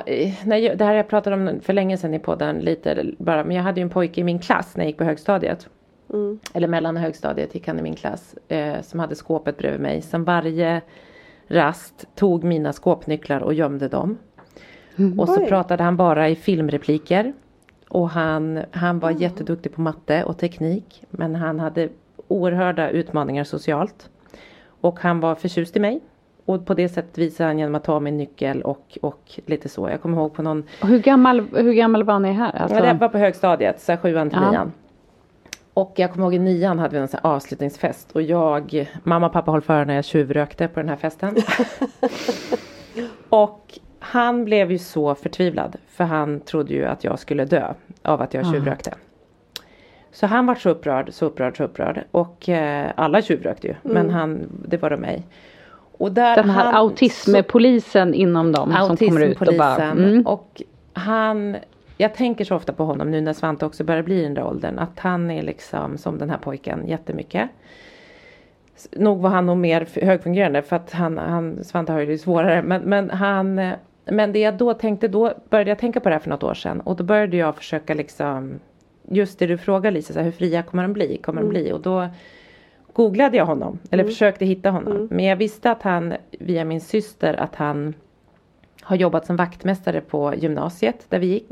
[0.05, 3.05] eh, när jag, det här har jag pratat om för länge sedan i podden lite
[3.17, 5.69] bara, men jag hade ju en pojke i min klass när jag gick på högstadiet.
[6.13, 6.39] Mm.
[6.53, 8.35] Eller mellan högstadiet gick han i min klass.
[8.47, 10.01] Eh, som hade skåpet bredvid mig.
[10.01, 10.81] Som varje
[11.47, 14.17] rast tog mina skåpnycklar och gömde dem.
[15.17, 15.47] Och så Oj.
[15.47, 17.33] pratade han bara i filmrepliker.
[17.89, 21.03] Och han, han var jätteduktig på matte och teknik.
[21.09, 21.89] Men han hade
[22.27, 24.09] oerhörda utmaningar socialt.
[24.81, 26.01] Och han var förtjust i mig.
[26.47, 29.89] Och på det sättet visade han genom att ta min nyckel och, och lite så.
[29.89, 32.55] Jag kommer ihåg på någon Och hur, gammal, hur gammal var ni här?
[32.55, 34.51] Alltså, Ja, det var på högstadiet, så här sjuan till Ja.
[34.51, 34.71] nian.
[35.73, 39.51] Och jag kommer ihåg i nian hade vi en avslutningsfest och jag, mamma och pappa
[39.51, 41.35] höll för när jag tjuvrökte på den här festen.
[43.29, 48.21] och han blev ju så förtvivlad för han trodde ju att jag skulle dö av
[48.21, 48.93] att jag tjuvrökte.
[50.11, 52.03] Så han var så upprörd, så upprörd, så upprörd.
[52.11, 55.23] Och eh, alla tjuvrökte ju, men han, det var de mig.
[55.97, 59.83] Och där den här han- autismpolisen inom dem som kommer ut och bara...
[59.83, 60.27] Mm.
[60.27, 60.61] Och
[60.93, 61.57] han,
[61.97, 64.43] jag tänker så ofta på honom nu när Svante också börjar bli i den där
[64.43, 64.79] åldern.
[64.79, 67.49] Att han är liksom som den här pojken jättemycket.
[68.91, 72.61] Nog var han nog mer högfungerande för att han, han Svante har ju det svårare.
[72.61, 73.71] Men, men han,
[74.05, 76.53] men det jag då tänkte, då började jag tänka på det här för något år
[76.53, 76.81] sedan.
[76.81, 78.59] Och då började jag försöka liksom,
[79.09, 81.17] just det du frågar Lisa, så här, hur fria kommer de bli?
[81.17, 81.71] Kommer de bli?
[81.71, 82.07] Och då
[82.97, 85.07] googlade jag honom, eller försökte hitta honom.
[85.11, 87.93] Men jag visste att han, via min syster, att han
[88.81, 91.51] har jobbat som vaktmästare på gymnasiet där vi gick.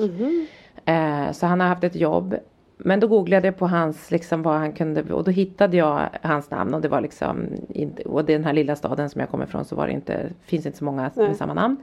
[0.86, 2.36] Eh, så han har haft ett jobb.
[2.78, 6.52] Men då googlade jag på hans, liksom vad han kunde, och då hittade jag hans
[6.52, 9.66] namn och det var liksom, inte, och den här lilla staden som jag kommer ifrån
[9.66, 11.28] så var det inte, finns inte så många Nej.
[11.28, 11.78] med samma namn.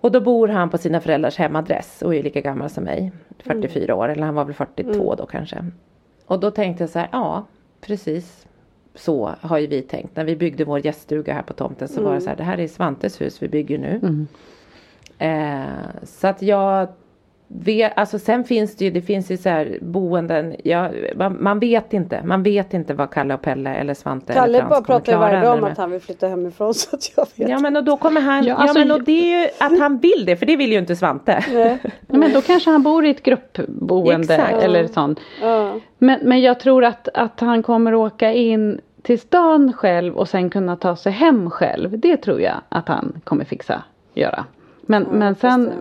[0.00, 3.12] Och då bor han på sina föräldrars hemadress och är lika gammal som mig.
[3.38, 5.64] 44 år, eller han var väl 42 då kanske.
[6.26, 7.46] Och då tänkte jag så här, ja
[7.80, 8.46] precis
[8.94, 10.16] så har ju vi tänkt.
[10.16, 12.60] När vi byggde vår gäststuga här på tomten så var det så här, det här
[12.60, 14.26] är Svantes hus vi bygger nu.
[15.18, 16.88] Eh, så att jag
[17.48, 21.58] vet, alltså sen finns det ju, det finns ju så här boenden, ja, man, man
[21.58, 24.86] vet inte, man vet inte vad Kalle och Pelle eller Svante Kalle eller bara Frans
[24.86, 25.72] kommer pratar ju varje dag om med.
[25.72, 27.48] att han vill flytta hemifrån så att jag vet.
[27.48, 29.78] Ja men och då kommer han, Ja, ja, alltså, men och det är ju att
[29.78, 31.44] han vill det för det vill ju inte Svante.
[31.52, 31.78] Nej.
[31.82, 34.62] Ja, Men då kanske han bor i ett gruppboende Exakt.
[34.62, 35.20] eller sånt.
[35.42, 35.80] Ja.
[35.98, 40.50] Men, men jag tror att, att han kommer åka in till stan själv och sen
[40.50, 41.98] kunna ta sig hem själv.
[41.98, 43.82] Det tror jag att han kommer fixa
[44.14, 44.44] göra.
[44.80, 45.72] Men, men sen...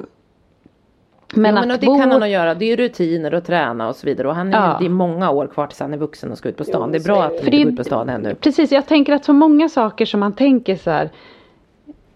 [1.33, 1.97] Men att men och det bo...
[1.99, 2.53] kan han nog göra.
[2.55, 4.27] Det är ju rutiner och träna och så vidare.
[4.27, 4.77] Och han är, Ja.
[4.79, 6.81] Det är många år kvar tills han är vuxen och ska ut på stan.
[6.85, 7.37] Jo, det är bra att det.
[7.43, 8.35] han inte går ut på stan ännu.
[8.35, 11.09] Precis, jag tänker att så många saker som man tänker så här.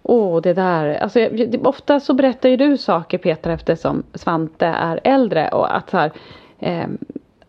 [0.04, 0.96] Åh, det där.
[1.04, 5.76] Alltså, jag- det- ofta så berättar ju du saker Peter eftersom Svante är äldre och
[5.76, 6.12] att så här.
[6.60, 6.98] ehm,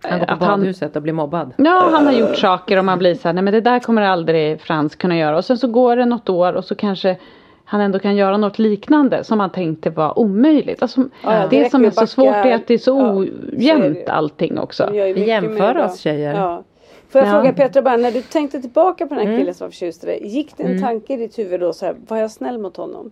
[0.04, 1.52] Han går på att han, badhuset och blir mobbad.
[1.56, 4.02] Ja, han har gjort saker och man blir så här, nej men det där kommer
[4.02, 5.36] aldrig Frans kunna göra.
[5.36, 7.16] Och sen så går det något år och så kanske
[7.64, 10.82] han ändå kan göra något liknande som han tänkte var omöjligt.
[10.82, 13.56] Alltså, Ja, det som är så backa- svårt är att det är så Ja, så
[13.56, 14.06] ojämnt ju.
[14.06, 14.88] allting också.
[14.92, 16.34] Vi jämför oss, tjejer.
[16.34, 16.62] Ja.
[17.08, 17.32] Får jag Ja.
[17.32, 19.32] fråga Petra bara, när du tänkte tillbaka på den Mm.
[19.32, 20.26] här killen som var förtjust i dig.
[20.26, 23.10] Gick det en tanke i ditt huvud då så här, var jag snäll mot honom?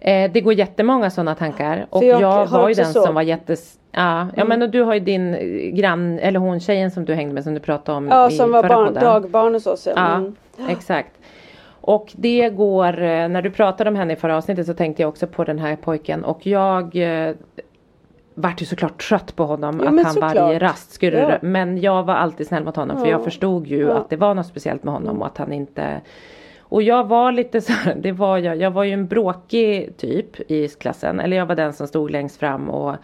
[0.00, 1.86] Eh, det går jättemånga sådana tankar.
[1.90, 3.02] Och jag jag, har var ju den så.
[3.02, 3.78] som var jättes...
[3.92, 7.14] Ja, ja men och du har ju din eh, grann, eller hon tjejen som du
[7.14, 9.86] hängde med som du pratade om Ja, i som var barn, dagbarn hos oss.
[9.86, 9.92] Ja.
[9.96, 10.34] Ja, Mm.
[10.68, 11.10] exakt.
[11.86, 15.08] Och det går, eh, när du pratade om henne i förra avsnittet så tänkte jag
[15.08, 17.34] också på den här pojken och jag eh,
[18.34, 20.34] vart ju såklart trött på honom Ja, att han såklart.
[20.36, 21.38] varje rast skulle Ja.
[21.42, 23.10] Men jag var alltid snäll mot honom för Ja.
[23.10, 26.00] jag förstod ju att det var något speciellt med honom och att han inte
[26.60, 30.50] och jag var lite så här, det var jag, jag var ju en bråkig typ
[30.50, 31.20] i klassen.
[31.20, 32.96] Eller jag var den som stod längst fram och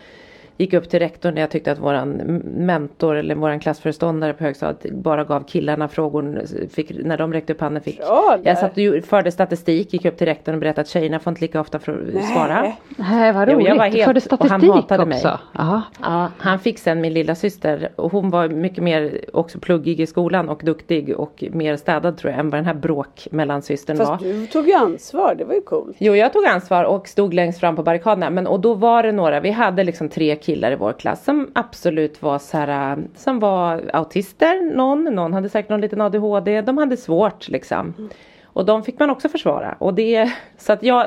[0.57, 2.09] gick upp till rektorn när jag tyckte att våran
[2.57, 6.43] mentor eller våran klassföreståndare på högstadiet bara gav killarna frågor.
[6.71, 10.17] Fick, när de räckte upp handen fick Bra jag satt och förde statistik, gick upp
[10.17, 12.73] till rektorn och berättade att tjejerna får inte lika ofta för, svara.
[12.97, 13.69] Nej, vad Jo, roligt.
[13.69, 15.17] jag var du helt- förde och han statistik hatade mig.
[15.17, 15.39] också.
[15.53, 15.83] Jaha.
[16.03, 20.07] Ja, han fick sen min lilla syster och hon var mycket mer också pluggig i
[20.07, 23.97] skolan och duktig och mer städad tror jag än vad den här bråk mellan systern
[23.97, 24.07] var.
[24.07, 25.97] Fast du tog ju ansvar, det var ju coolt.
[25.99, 28.31] Jo, jag tog ansvar och stod längst fram på barrikaderna.
[28.31, 31.51] Men och då var det några, vi hade liksom tre killar i vår klass som
[31.53, 36.61] absolut var så här, äh, som var autister, någon, någon hade säkert någon liten ADHD,
[36.61, 38.11] de hade svårt liksom.
[38.45, 39.77] Och de fick man också försvara.
[39.79, 41.07] Och det, så att jag,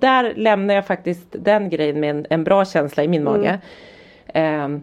[0.00, 3.60] där lämnar jag faktiskt den grejen med en, en bra känsla i min mage.
[4.26, 4.82] Ehm,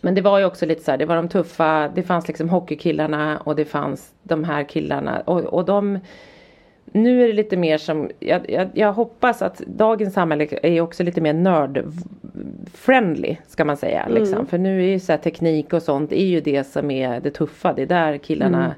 [0.00, 2.48] men det var ju också lite så här, det var de tuffa, det fanns liksom
[2.48, 5.20] hockeykillarna och det fanns de här killarna.
[5.20, 5.98] Och, och de,
[6.94, 11.02] nu är det lite mer som, jag, jag, jag hoppas att dagens samhälle är också
[11.02, 14.08] lite mer nörd-friendly ska man säga.
[14.08, 14.46] Liksom.
[14.46, 17.72] För nu är ju så teknik och sånt är ju det som är det tuffa.
[17.72, 18.74] Det är där killarna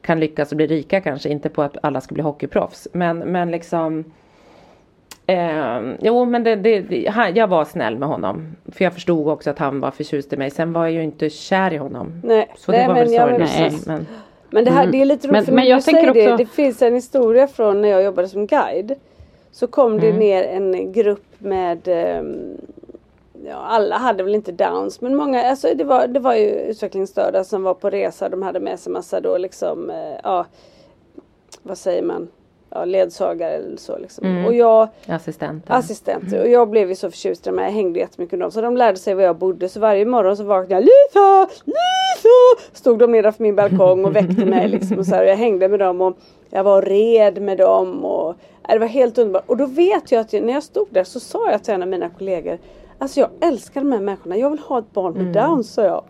[0.00, 1.28] kan lyckas och bli rika kanske.
[1.28, 2.88] Inte på att alla ska bli hockeyproffs.
[2.92, 4.04] Men, men liksom
[5.26, 8.56] Eh, jo men det, det, det, han, jag var snäll med honom.
[8.72, 10.50] För jag förstod också att han var förtjust i mig.
[10.50, 12.20] Sen var jag ju inte kär i honom.
[12.24, 14.08] Nej, Så nej, det var men väl sorgligt.
[14.52, 16.32] Men, det här det är lite roligt Men- för men jag tänker det.
[16.32, 18.94] också- Det finns en historia från när jag jobbade som guide.
[19.52, 20.18] Så kom det Mm.
[20.18, 22.56] ner en grupp med ehm,
[23.46, 27.44] Ja, alla hade väl inte downs men många, alltså det var, det var ju utvecklingsstörda
[27.44, 28.28] som var på resa.
[28.28, 30.46] De hade med sig massa då liksom, eh, ja
[31.62, 32.28] vad säger man,
[32.74, 34.26] ja, ledsagare eller så liksom.
[34.26, 34.46] Mm.
[34.46, 35.76] Och jag assistenten.
[35.76, 37.58] assistenter och jag blev ju så förtjust i dem.
[37.58, 38.50] Jag hängde jättemycket med dem.
[38.50, 39.68] Så de lärde sig var jag bodde.
[39.68, 41.48] Så varje morgon så vaknade jag Lisa!
[41.64, 42.68] Lisa!
[42.72, 44.98] Stod de nedanför min balkong och väckte mig liksom.
[44.98, 46.16] Och, så här, och jag hängde med dem och
[46.50, 48.04] jag var red med dem.
[48.04, 48.34] Och,
[48.68, 49.44] ja, det var helt underbart.
[49.46, 51.82] Och då vet jag att jag, när jag stod där så sa jag till en
[51.82, 52.58] av mina kollegor
[52.98, 54.36] Alltså jag älskar de här människorna.
[54.36, 56.04] Jag vill ha ett barn med downs sa jag.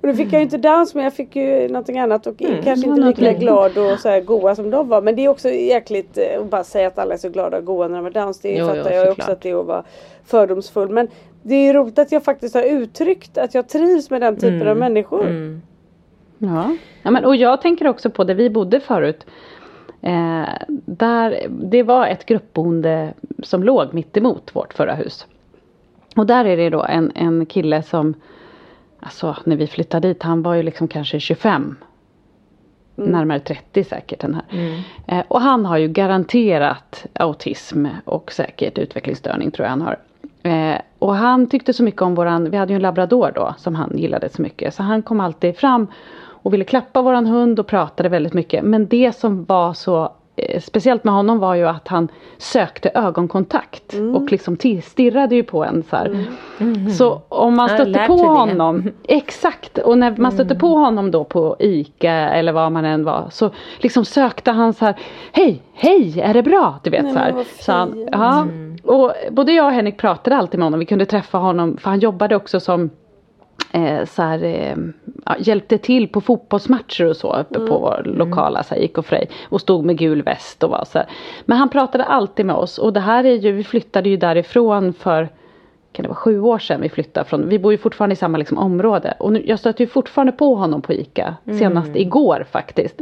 [0.00, 2.88] Och då fick jag ju inte downs men jag fick ju någonting annat och kanske
[2.88, 5.02] inte lika glad och så här goa som de var.
[5.02, 7.64] Men det är också jäkligt eh, att bara säga att alla är så glada och
[7.64, 8.40] goa när de har downs.
[8.40, 9.84] Det Jo, fattar jo, jag också att det är att vara
[10.24, 10.88] fördomsfull.
[10.88, 11.08] Men
[11.42, 14.68] det är ju roligt att jag faktiskt har uttryckt att jag trivs med den typen
[14.68, 15.26] av människor.
[15.26, 15.62] Mm.
[16.38, 16.76] Ja.
[17.02, 19.26] ja men, och jag tänker också på där vi bodde förut.
[20.02, 20.48] Eh,
[20.84, 25.26] där, det var ett gruppboende som låg mitt emot vårt förra hus.
[26.16, 28.14] Och där är det då en, en kille som,
[29.02, 31.76] alltså när vi flyttade dit, han var ju liksom kanske 25.
[32.94, 34.44] Närmare 30 säkert den här.
[35.06, 39.98] Eh, och han har ju garanterat autism och säkert utvecklingsstörning tror jag han har.
[40.42, 43.74] Eh, och han tyckte så mycket om våran, vi hade ju en labrador då som
[43.74, 44.74] han gillade så mycket.
[44.74, 45.86] Så han kom alltid fram
[46.42, 48.64] och ville klappa våran hund och pratade väldigt mycket.
[48.64, 50.12] Men det som var så
[50.60, 52.08] speciellt med honom var ju att han
[52.38, 54.14] sökte ögonkontakt Mm.
[54.16, 56.24] och liksom stirrade ju på en så här.
[56.90, 58.22] Så om man stötte på det.
[58.22, 63.04] honom, exakt, och när man stötte på honom då på ICA eller vad man än
[63.04, 64.94] var så liksom sökte han så här
[65.32, 66.78] Hej, hej, är det bra?
[66.82, 67.44] Du vet Nej, så här.
[67.60, 68.46] Så han, ja,
[68.84, 71.98] och både jag och Henrik pratade alltid med honom, vi kunde träffa honom för han
[72.00, 72.90] jobbade också som
[73.72, 74.76] eh, så här, eh,
[75.24, 79.28] ja, hjälpte till på fotbollsmatcher och så uppe på vår lokala så här, och frej
[79.48, 81.08] och stod med gul väst och var så här.
[81.44, 84.92] Men han pratade alltid med oss och det här är ju, vi flyttade ju därifrån
[84.92, 85.28] för
[85.92, 88.38] kan det vara sju år sedan vi flyttade från, vi bor ju fortfarande i samma
[88.38, 93.00] liksom, område och nu, jag stöter ju fortfarande på honom på ICA, senast igår faktiskt.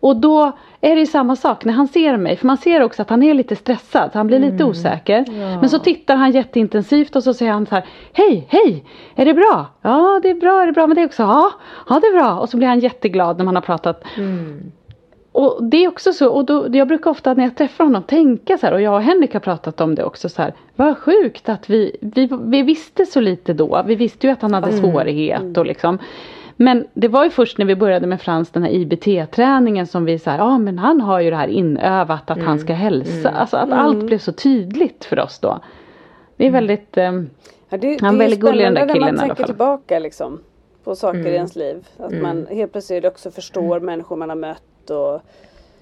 [0.00, 3.10] Och då är det samma sak när han ser mig, för man ser också att
[3.10, 5.24] han är lite stressad, han blir lite osäker.
[5.60, 9.34] Men så tittar han jätteintensivt och så säger han så här Hej, hej, är det
[9.34, 9.66] bra?
[9.82, 11.22] Ja, det är bra, är det bra med det också?
[11.22, 11.52] Ja,
[11.88, 12.38] ja det är bra.
[12.38, 14.04] Och så blir han jätteglad när man har pratat.
[15.32, 18.58] Och det är också så, och då, jag brukar ofta när jag träffar honom tänka
[18.58, 21.48] så här, och jag och Henrik har pratat om det också så här, vad sjukt
[21.48, 25.56] att vi, vi, vi visste så lite då, vi visste ju att han hade svårighet
[25.56, 25.98] och liksom
[26.56, 30.18] men det var ju först när vi började med Frans den här IBT-träningen som vi
[30.18, 33.56] sa, ja ah, men han har ju det här inövat att han ska hälsa, alltså
[33.56, 35.60] att allt blev så tydligt för oss då.
[36.36, 37.12] Det är väldigt, eh,
[37.72, 40.40] Ja, det, Han är väldigt gullig, den där killen, när man tänker tillbaka liksom.
[40.84, 41.32] På saker Mm.
[41.32, 41.88] i ens liv.
[41.98, 44.62] Att man helt plötsligt också förstår människor man har mött.
[44.90, 45.20] Och,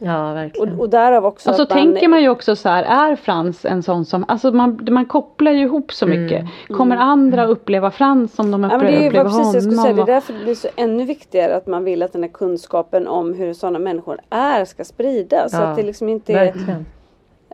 [0.03, 0.75] Ja, verkligen.
[0.75, 3.65] och, och därav också och så att tänker man ju också så här, är Frans
[3.65, 6.47] en sån som, alltså man, man kopplar ju ihop så mycket.
[6.69, 8.71] Kommer andra uppleva Frans som de Mm.
[8.71, 9.85] Ja, upplever, men det är upplever precis jag skulle säga.
[9.85, 10.07] Det är honom?
[10.07, 13.53] därför det blir så ännu viktigare att man vill att den här kunskapen om hur
[13.55, 15.51] sådana människor är ska spridas.
[15.53, 16.87] Så Ja, att det liksom inte är Verkligen.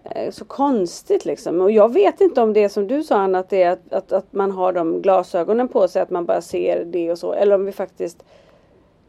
[0.05, 1.61] eh, så konstigt liksom.
[1.61, 3.93] Och jag vet inte om det är som du sa Anna, att det är att,
[3.93, 7.33] att, att man har de glasögonen på sig, att man bara ser det och så.
[7.33, 8.25] Eller om vi faktiskt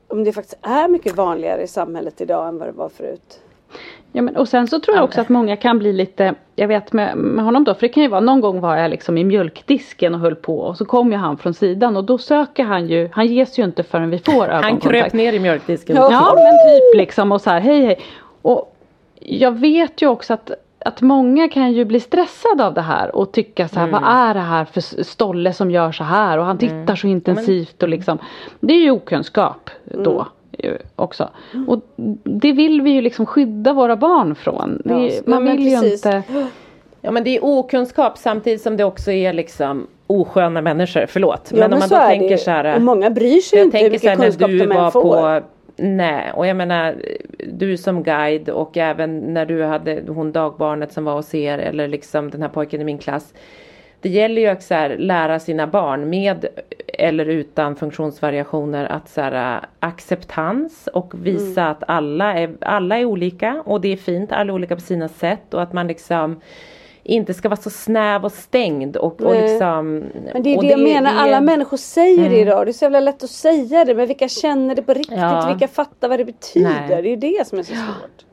[0.08, 3.40] om det faktiskt är mycket vanligare i samhället idag än vad det var förut.
[4.12, 6.94] Ja, men, och sen så tror jag också att många kan bli lite, jag vet
[6.94, 9.24] med, med honom då, för det kan ju vara någon gång var jag liksom i
[9.24, 12.88] mjölkdisken och höll på och så kom ju han från sidan och då söker han
[12.88, 14.84] ju, han ges ju inte förrän vi får ögonkontakt.
[14.84, 15.96] Han kröp ner i mjölkdisken.
[15.96, 18.00] Ja men typ liksom och så här hej hej.
[18.42, 18.76] Och
[19.20, 23.32] jag vet ju också att att många kan ju bli stressade av det här och
[23.32, 26.58] tycka så här, vad är det här för stolle som gör så här och han
[26.58, 28.18] tittar så intensivt och liksom.
[28.60, 31.30] Det är ju okunskap då ju också.
[31.68, 31.82] Och
[32.24, 34.82] det vill vi ju liksom skydda våra barn från.
[34.86, 36.24] Det, Ja, man men vill ju inte.
[37.02, 41.52] Ja men det är okunskap samtidigt som det också är liksom osköna människor, förlåt.
[41.52, 42.38] Ja, men om man då är tänker det.
[42.38, 42.76] så här.
[42.76, 44.92] Och många bryr sig jag inte hur tänker så här mycket kunskap du de än
[44.92, 45.02] får.
[45.02, 45.42] på
[45.78, 46.96] Nej, och jag menar
[47.48, 51.88] du som guide och även när du hade hon dagbarnet som var hos er eller
[51.88, 53.34] liksom den här pojken i min klass.
[54.02, 56.46] Det gäller ju att så här, lära sina barn med
[56.88, 61.72] eller utan funktionsvariationer att så här, acceptans och visa Mm.
[61.72, 65.08] att alla är, alla är olika och det är fint, alla är olika på sina
[65.08, 66.42] sätt och att man liksom
[67.08, 70.04] inte ska vara så snäv och stängd och, och liksom
[70.34, 72.66] Men det är och det jag menar, det alla människor säger det idag.
[72.66, 75.18] Det är så jävla lätt att säga det men vilka känner det på riktigt?
[75.18, 75.48] Ja.
[75.50, 76.86] Vilka fattar vad det betyder?
[76.90, 77.02] Nej.
[77.02, 78.26] Det är det som är så svårt.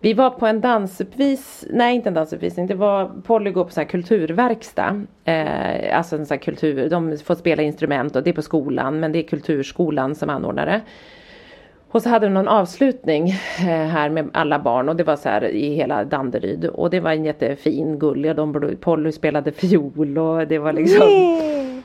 [0.00, 3.80] Vi var på en dansuppvis, nej inte en dansuppvisning, det var Polly går på så
[3.80, 5.06] här kulturverkstad.
[5.24, 9.12] Eh, alltså en här kultur, de får spela instrument och det är på skolan men
[9.12, 10.80] det är kulturskolan som anordnar det.
[11.92, 13.28] Och så hade de någon avslutning
[13.58, 16.64] eh, här med alla barn och det var så här i hela Danderyd.
[16.64, 21.08] Och det var en jättefin gullig och de, Polly spelade fiol och det var liksom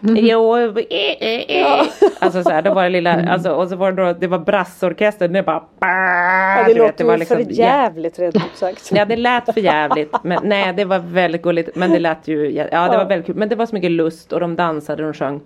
[0.02, 0.76] Jo, eh,
[1.20, 1.88] eh, eh.
[2.20, 4.40] Alltså så här, då var det lilla, alltså, och så var det då, det var
[4.40, 8.92] brassorkestern, det bara Ja, det låter ju liksom för jävligt rent ut sagt.
[8.94, 12.52] Ja det lät för jävligt men nej det var väldigt gulligt men det lät ju
[12.52, 15.14] Ja det var väldigt kul men det var så mycket lust och de dansade och
[15.14, 15.42] de sjöng.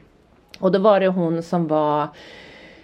[0.59, 2.07] Och då var det hon som var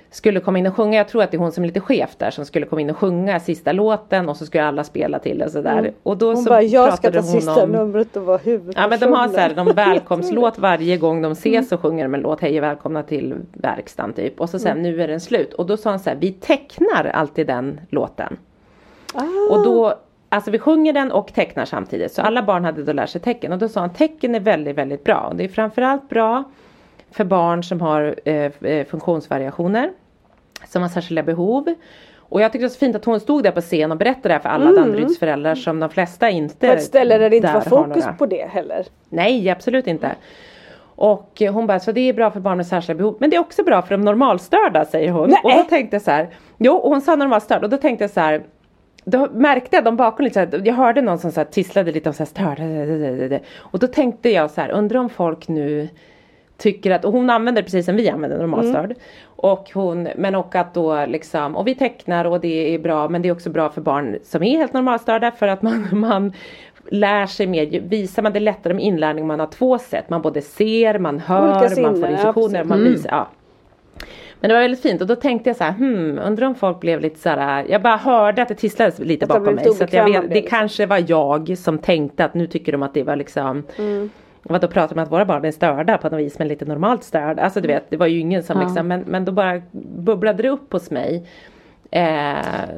[0.09, 2.15] Skulle komma in och sjunga, jag tror att det är hon som är lite chef
[2.17, 5.41] där som skulle komma in och sjunga sista låten och så skulle alla spela till
[5.41, 8.37] och sådär Och då Hon så bara, jag ska ta sista om numret och vara
[8.37, 8.83] huvudpersonen.
[8.83, 12.13] Ja men de har så här, de välkomstlåt varje gång de ses och sjunger de
[12.13, 14.41] en låt, hej och välkomna till verkstaden typ.
[14.41, 15.53] Och så sen nu är den slut.
[15.53, 18.37] Och då sa han så här, vi tecknar alltid den låten.
[19.49, 19.93] Och då,
[20.29, 22.11] alltså vi sjunger den och tecknar samtidigt.
[22.11, 23.53] Så alla barn hade då lärt sig tecken.
[23.53, 25.27] Och då sa han, tecken är väldigt, väldigt bra.
[25.29, 26.43] Och det är framförallt bra
[27.11, 29.91] för barn som har eh, eh, funktionsvariationer.
[30.67, 31.73] Som har särskilda behov.
[32.29, 34.27] Och jag tyckte det var så fint att hon stod där på scen och berättade
[34.27, 37.35] det här för alla Danderyds föräldrar som de flesta inte På ett ställe där det
[37.35, 38.85] inte var fokus på det heller.
[39.09, 40.15] Nej, absolut inte.
[40.97, 43.17] Och hon bara, så det är bra för barn med särskilda behov.
[43.19, 45.29] Men det är också bra för de normalstörda säger hon.
[45.29, 45.39] Nej.
[45.43, 46.29] Och då tänkte jag så här.
[46.57, 47.63] Jo, och hon sa normalstörd.
[47.63, 48.43] Och då tänkte jag så här.
[49.05, 51.91] Då märkte jag de bakom lite så här, jag hörde någon som så här tisslade
[51.91, 53.39] lite och så här störde.
[53.57, 55.89] Och då tänkte jag så här, undrar om folk nu
[56.57, 58.85] tycker att, och hon använder precis som vi använder normalstörd.
[58.85, 58.97] Mm.
[59.25, 63.21] Och hon, men och att då liksom, och vi tecknar och det är bra men
[63.21, 66.33] det är också bra för barn som är helt normalstörda för att man, man
[66.89, 70.09] lär sig mer, visar man det lättare med inlärning om man har två sätt.
[70.09, 72.91] Man både ser, man hör, man får instruktioner, ja, man mm.
[72.91, 73.09] visar.
[73.09, 73.27] Ja.
[74.39, 76.79] Men det var väldigt fint och då tänkte jag så här, hmm, undrar om folk
[76.79, 79.73] blev lite så här, jag bara hörde att det tisslades lite att bakom mig.
[79.73, 80.49] Så jag vet, det liksom.
[80.49, 84.09] kanske var jag som tänkte att nu tycker de att det var liksom mm.
[84.49, 87.43] Vadå pratar om att våra barn är störda på något vis men lite normalt störda.
[87.43, 88.67] Alltså du vet det var ju ingen som ja.
[88.67, 91.27] liksom men, men då bara bubblade det upp hos mig.
[91.91, 92.01] Eh,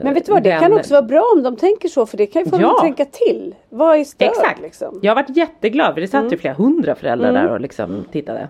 [0.04, 0.60] men vet du vad, det den...
[0.60, 2.62] kan också vara bra om de tänker så för det kan ju få ja.
[2.62, 3.56] dem att tänka till.
[3.70, 4.62] Vad är störd Exakt.
[4.62, 5.00] liksom?
[5.02, 6.32] Jag har varit jätteglad för det satt mm.
[6.32, 7.44] ju flera hundra föräldrar mm.
[7.44, 8.50] där och liksom tittade.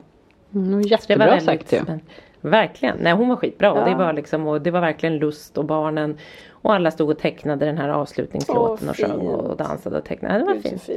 [0.54, 1.80] Mm, jättebra det var sagt ju.
[2.42, 3.86] Verkligen, nej hon var skitbra ja.
[3.86, 6.18] det var liksom och det var verkligen lust och barnen
[6.52, 10.40] och alla stod och tecknade den här avslutningslåten Åh, och sjöng och dansade och tecknade.
[10.40, 10.90] Det var fint.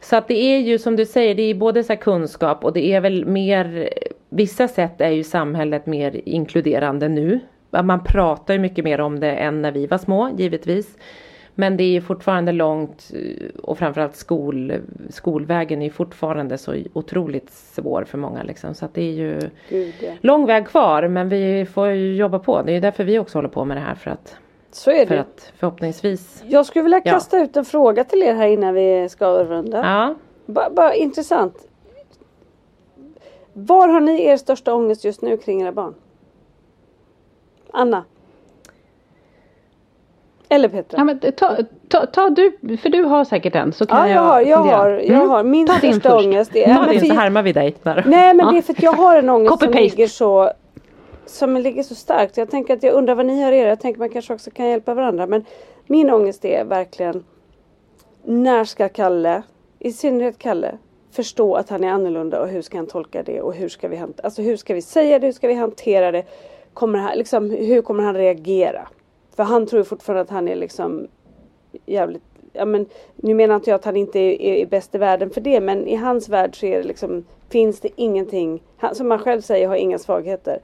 [0.00, 2.92] Så att det är ju som du säger, det är både så kunskap och det
[2.92, 3.90] är väl mer,
[4.28, 7.40] vissa sätt är ju samhället mer inkluderande nu.
[7.70, 10.96] Man pratar ju mycket mer om det än när vi var små, givetvis.
[11.54, 13.10] Men det är ju fortfarande långt
[13.62, 14.72] och framförallt skol,
[15.10, 18.74] skolvägen är ju fortfarande så otroligt svår för många liksom.
[18.74, 20.12] Så att det är ju Gud, ja.
[20.20, 22.62] lång väg kvar men vi får ju jobba på.
[22.62, 24.36] Det är därför vi också håller på med det här för att
[24.72, 25.20] så är för det.
[25.20, 26.42] att förhoppningsvis.
[26.46, 27.44] Jag skulle vilja kasta ja.
[27.44, 29.78] ut en fråga till er här innan vi ska avrunda.
[29.78, 30.14] Ja.
[30.46, 31.66] Bara, bara intressant.
[33.52, 35.94] Var har ni er största ångest just nu kring era barn?
[37.72, 38.04] Anna?
[40.48, 40.98] Eller Petra?
[40.98, 41.56] Ja, men ta,
[41.88, 44.88] ta, ta, du, för du har säkert en så kan ja, jag, har, jag har,
[44.88, 45.28] jag mm.
[45.28, 45.44] har.
[45.44, 46.74] Min ta största ångest är...
[46.74, 47.76] Ta din så härmar vi dig.
[47.82, 48.04] Där.
[48.06, 48.52] Nej men ja.
[48.52, 50.52] det är för att jag har en ångest som ligger så
[51.30, 52.36] som ligger så starkt.
[52.36, 53.66] Jag tänker att jag undrar vad ni har er.
[53.66, 55.26] Jag tänker att man kanske också kan hjälpa varandra.
[55.26, 55.44] Men
[55.86, 57.24] min ångest är verkligen
[58.24, 59.42] när ska Kalle,
[59.78, 60.78] i synnerhet Kalle,
[61.10, 64.02] förstå att han är annorlunda och hur ska han tolka det och hur ska vi,
[64.22, 66.24] alltså hur ska vi säga det, hur ska vi hantera det?
[66.74, 68.88] Kommer han, liksom, hur kommer han reagera?
[69.36, 71.08] För han tror fortfarande att han är liksom
[71.86, 72.22] jävligt
[72.52, 75.30] Ja, men, nu menar inte jag att han inte är, är, är bäst i världen
[75.30, 79.10] för det men i hans värld så är det liksom Finns det ingenting, han, som
[79.10, 80.60] han själv säger har inga svagheter.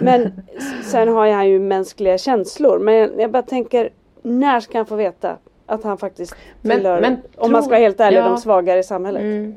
[0.00, 0.42] Men
[0.82, 2.78] sen har han ju mänskliga känslor.
[2.78, 3.90] Men jag bara tänker,
[4.22, 7.80] när ska han få veta att han faktiskt men, tillhör, men om man ska vara
[7.80, 8.28] helt ärlig, ja.
[8.28, 9.22] de svagare i samhället?
[9.22, 9.54] Mm.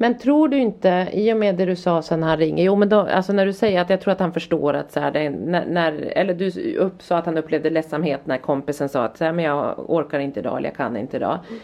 [0.00, 2.88] Men tror du inte, i och med det du sa sen han ringer, jo men
[2.88, 5.30] då, alltså när du säger att jag tror att han förstår att så här, det,
[5.30, 9.24] när, när, eller du upp, sa att han upplevde ledsamhet när kompisen sa att så
[9.24, 11.38] här, men jag orkar inte idag eller jag kan inte idag.
[11.48, 11.60] Mm.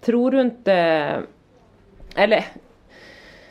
[0.00, 0.72] Tror du inte,
[2.16, 2.44] eller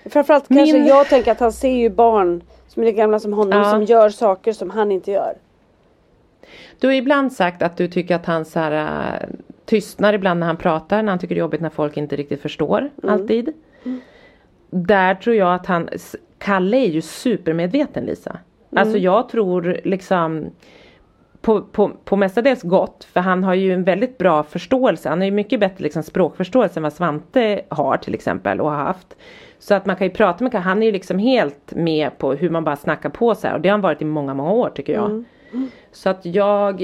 [0.06, 0.58] Framförallt min...
[0.58, 3.72] kanske jag tänker att han ser ju barn som är lika gamla som honom ja.
[3.72, 5.34] som gör saker som han inte gör.
[6.80, 8.72] Du har ibland sagt att du tycker att han så här,
[9.22, 9.30] äh,
[9.66, 12.42] tystnar ibland när han pratar, när han tycker det är jobbigt när folk inte riktigt
[12.42, 13.14] förstår mm.
[13.14, 13.54] alltid.
[13.86, 14.02] Mm.
[14.70, 15.90] Där tror jag att han,
[16.38, 18.30] Kalle är ju supermedveten Lisa.
[18.30, 18.82] Mm.
[18.82, 20.52] Alltså jag tror liksom
[21.42, 25.10] på, på, på mestadels gott för han har ju en väldigt bra förståelse.
[25.10, 28.78] Han har ju mycket bättre liksom, språkförståelse än vad Svante har till exempel och har
[28.78, 29.16] haft.
[29.60, 32.50] Så att man kan ju prata med han är ju liksom helt med på hur
[32.50, 34.94] man bara snackar på sig och det har han varit i många, många år tycker
[34.94, 35.06] jag.
[35.06, 35.26] Mm.
[35.92, 36.82] Så att jag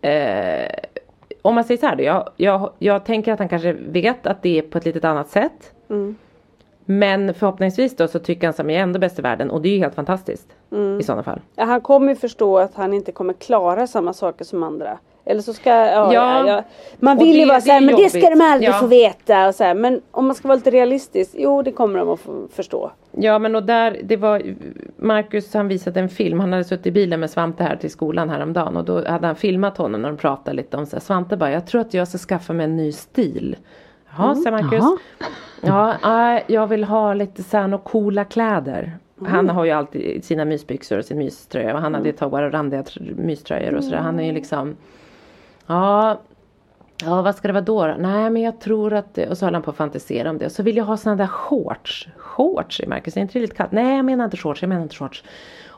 [0.00, 0.70] eh,
[1.42, 4.42] Om man säger så här då, jag, jag, jag tänker att han kanske vet att
[4.42, 5.72] det är på ett litet annat sätt.
[5.90, 6.16] Mm.
[6.90, 9.72] Men förhoppningsvis då så tycker han som är ändå bäst i världen och det är
[9.72, 10.48] ju helt fantastiskt.
[10.72, 11.00] Mm.
[11.00, 11.40] I sådana fall.
[11.56, 14.98] Ja, han kommer ju förstå att han inte kommer klara samma saker som andra.
[15.24, 16.48] Eller så ska, ja, ja.
[16.48, 16.62] ja.
[16.98, 19.48] Man vill det, ju vara såhär, men det ska de aldrig få veta.
[19.48, 19.74] Och så här.
[19.74, 22.20] Men om man ska vara lite realistisk, jo det kommer de att
[22.52, 22.90] förstå.
[23.12, 24.42] Ja men och där, det var
[24.96, 28.30] Marcus han visade en film, han hade suttit i bilen med Svante här till skolan
[28.30, 31.36] häromdagen och då hade han filmat honom när de pratade lite om så här, Svante
[31.36, 33.56] bara, jag tror att jag ska skaffa mig en ny stil.
[34.18, 34.42] Jaha, mm.
[34.42, 34.84] säger Marcus.
[35.60, 35.96] Jaha.
[36.02, 38.98] Ja, äh, jag vill ha lite såhär coola kläder.
[39.20, 39.32] Mm.
[39.32, 42.84] Han har ju alltid sina mysbyxor och sin myströja och han hade ett par randiga
[43.16, 43.98] myströjor och sådär.
[43.98, 44.76] Han är ju liksom
[45.66, 46.20] Ja,
[47.04, 47.94] ja vad ska det vara då?
[47.98, 50.46] Nej men jag tror att det, och så höll han på att fantisera om det.
[50.46, 52.08] Och så vill jag ha sådana där shorts.
[52.16, 53.72] Shorts i Marcus, är inte det lite kallt?
[53.72, 55.24] Nej jag menar inte shorts, jag menar inte shorts.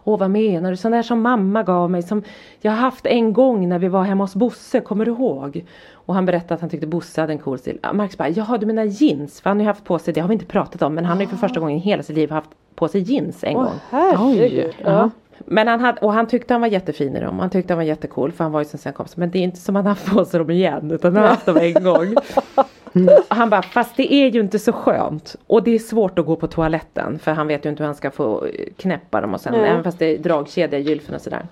[0.05, 0.77] Åh vad menar du?
[0.77, 2.23] Sådana där som mamma gav mig som
[2.61, 5.65] jag haft en gång när vi var hemma hos Bosse, kommer du ihåg?
[5.93, 7.79] Och han berättade att han tyckte Bosse hade en cool stil.
[7.93, 9.41] Marcus bara, jaha du menar jeans?
[9.41, 11.17] För han har ju haft på sig, det har vi inte pratat om, men han
[11.17, 13.65] har ju för första gången i hela sitt liv haft på sig jeans en Åh,
[13.65, 13.75] gång.
[13.91, 14.75] Herregud.
[14.85, 15.11] Ja.
[15.47, 17.39] Men han hade, och han tyckte han var jättefin i dem.
[17.39, 19.21] Han tyckte han var jättecool för han var ju som sina kompisar.
[19.21, 21.31] Men det är inte som att han haft på sig dem igen utan han har
[21.31, 22.15] haft dem en gång.
[23.29, 25.37] Han bara, fast det är ju inte så skönt.
[25.47, 27.95] Och det är svårt att gå på toaletten för han vet ju inte hur han
[27.95, 29.67] ska få knäppa dem och sen, mm.
[29.67, 31.47] även fast det är dragkedja i gylfen och sådär.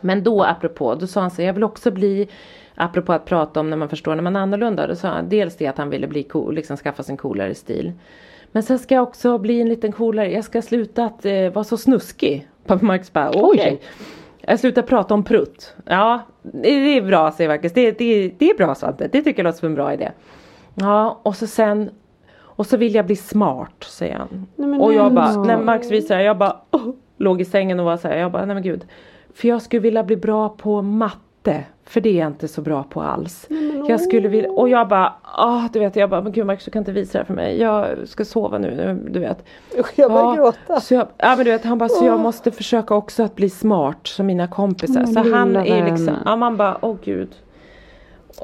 [0.00, 2.28] Men då apropå, då sa han så jag vill också bli
[2.74, 4.86] apropå att prata om när man förstår när man är annorlunda.
[4.86, 7.54] Då sa han dels det att han ville bli cool, liksom skaffa sig en coolare
[7.54, 7.92] stil.
[8.52, 11.64] Men sen ska jag också bli en liten coolare, jag ska sluta att eh, vara
[11.64, 12.48] så snuskig.
[12.66, 13.42] Pappa Marcus bara okej.
[13.44, 13.78] Okay.
[14.40, 15.74] Jag slutar prata om prutt.
[15.84, 17.72] Ja, det är bra säger Marcus.
[17.72, 19.08] Det, det, det är bra Svante.
[19.12, 20.10] Det tycker jag låter som en bra idé.
[20.74, 21.90] Ja, och så sen
[22.40, 24.46] och så vill jag bli smart säger han.
[24.56, 27.96] Nej, och jag bara, när Marcus visar jag bara oh, låg i sängen och var
[27.96, 28.84] så här, jag bara nej men gud.
[29.34, 31.64] För jag skulle vilja bli bra på matte.
[31.84, 33.46] För det är jag inte så bra på alls.
[33.48, 36.64] Nej, jag skulle vilja, och jag bara, ah, du vet jag bara, men gud Marcus
[36.64, 37.60] du kan inte visa det här för mig.
[37.60, 39.44] Jag ska sova nu, du vet.
[39.94, 40.80] Jag börjar ja, gråta.
[40.80, 43.50] Så jag, ja men du vet han bara, så jag måste försöka också att bli
[43.50, 45.06] smart som mina kompisar.
[45.06, 47.28] så han är liksom, ja man bara, åh oh, gud.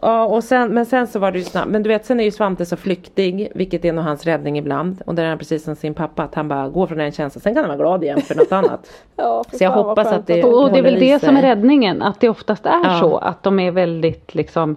[0.03, 1.71] Ja, och sen, men sen så var det ju snabbt.
[1.71, 5.03] Men du vet, sen är ju Svante så flyktig, vilket är nog hans räddning ibland.
[5.07, 7.41] Och där är han precis som sin pappa, att han bara går från en känsla,
[7.41, 8.91] sen kan han vara glad igen för något annat.
[9.17, 12.21] ja, så jag hoppas att det Och det är väl det som är räddningen, att
[12.21, 12.99] det oftast är ja.
[13.01, 14.77] så, att de är väldigt liksom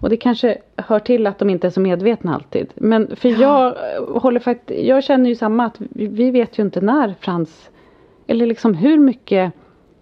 [0.00, 2.72] och det kanske hör till att de inte är så medvetna alltid.
[2.74, 3.36] Men för ja.
[3.38, 7.70] jag håller faktiskt, jag känner ju samma att vi, vi vet ju inte när Frans,
[8.26, 9.52] eller liksom hur mycket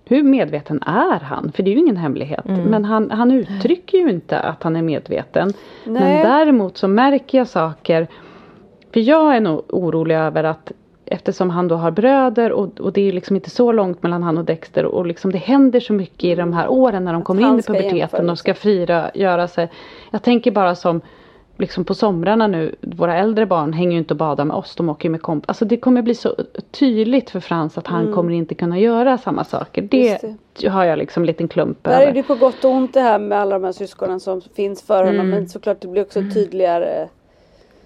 [0.08, 1.52] hur medveten är han?
[1.52, 2.48] För det är ju ingen hemlighet.
[2.48, 2.64] Mm.
[2.64, 5.52] Men han, han uttrycker ju inte att han är medveten.
[5.84, 6.02] Nej.
[6.02, 8.06] Men däremot så märker jag saker.
[8.92, 10.72] För jag är nog orolig över att
[11.10, 14.38] eftersom han då har bröder och, och det är liksom inte så långt mellan han
[14.38, 17.42] och Dexter och liksom det händer så mycket i de här åren när de kommer
[17.42, 19.70] in i puberteten och ska frira, göra sig.
[20.10, 21.00] Jag tänker bara som
[21.58, 24.88] liksom på somrarna nu, våra äldre barn hänger ju inte och badar med oss, de
[24.88, 25.44] åker ju med komp.
[25.46, 26.36] Alltså det kommer bli så
[26.70, 28.14] tydligt för Frans att han mm.
[28.14, 29.82] kommer inte kunna göra samma saker.
[29.82, 30.68] Det, det.
[30.68, 32.00] har jag liksom en liten klump Där över.
[32.00, 34.40] Där är det på gott och ont det här med alla de här syskonen som
[34.40, 35.20] finns för honom.
[35.20, 35.30] Mm.
[35.30, 36.34] Men såklart det blir också mm.
[36.34, 37.08] tydligare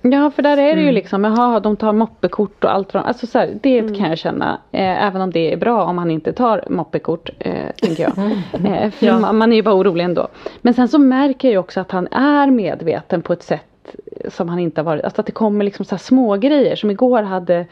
[0.02, 0.94] Ja för där är det ju mm.
[0.94, 3.94] liksom, jaha de tar moppekort och allt från, alltså så här, det mm.
[3.94, 4.58] kan jag känna.
[4.72, 8.12] Eh, även om det är bra om han inte tar moppekort, eh, tänker jag.
[8.52, 9.18] Eh, för ja.
[9.18, 10.28] man, man, är ju bara orolig ändå.
[10.60, 13.96] Men sen så märker jag ju också att han är medveten på ett sätt
[14.28, 16.90] som han inte har varit, alltså att det kommer liksom så här små grejer som
[16.90, 17.66] igår hade,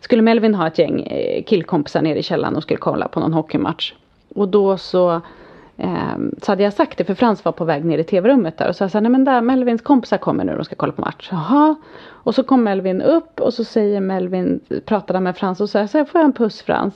[0.00, 3.32] skulle Melvin ha ett gäng eh, killkompisar nere i källaren och skulle kolla på någon
[3.32, 3.92] hockeymatch.
[4.34, 5.20] Och då så
[6.42, 8.76] så hade jag sagt det för Frans var på väg ner i tv-rummet där och
[8.76, 11.28] så sa nej men där Melvins kompisar kommer nu och ska kolla på match.
[11.32, 11.76] Jaha.
[12.08, 15.98] Och så kom Melvin upp och så säger Melvin, pratade med Frans och säger så
[15.98, 16.94] här, får jag en puss Frans?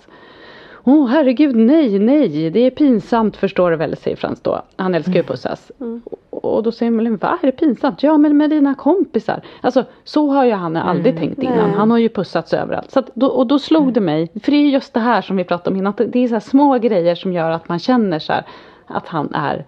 [0.84, 4.62] Åh oh, herregud nej, nej, det är pinsamt förstår du väl, säger Frans då.
[4.76, 5.72] Han älskar ju att pussas.
[5.80, 6.02] Mm.
[6.30, 8.02] Och då säger Melvin, va är det pinsamt?
[8.02, 9.42] Ja men med dina kompisar.
[9.60, 11.20] Alltså så har ju han aldrig mm.
[11.20, 11.68] tänkt innan.
[11.68, 11.76] Nej.
[11.76, 12.90] Han har ju pussats överallt.
[12.90, 13.94] Så då, och då slog mm.
[13.94, 15.92] det mig, för det är just det här som vi pratade om innan.
[15.96, 18.44] Det är så små grejer som gör att man känner så här
[18.90, 19.64] att han är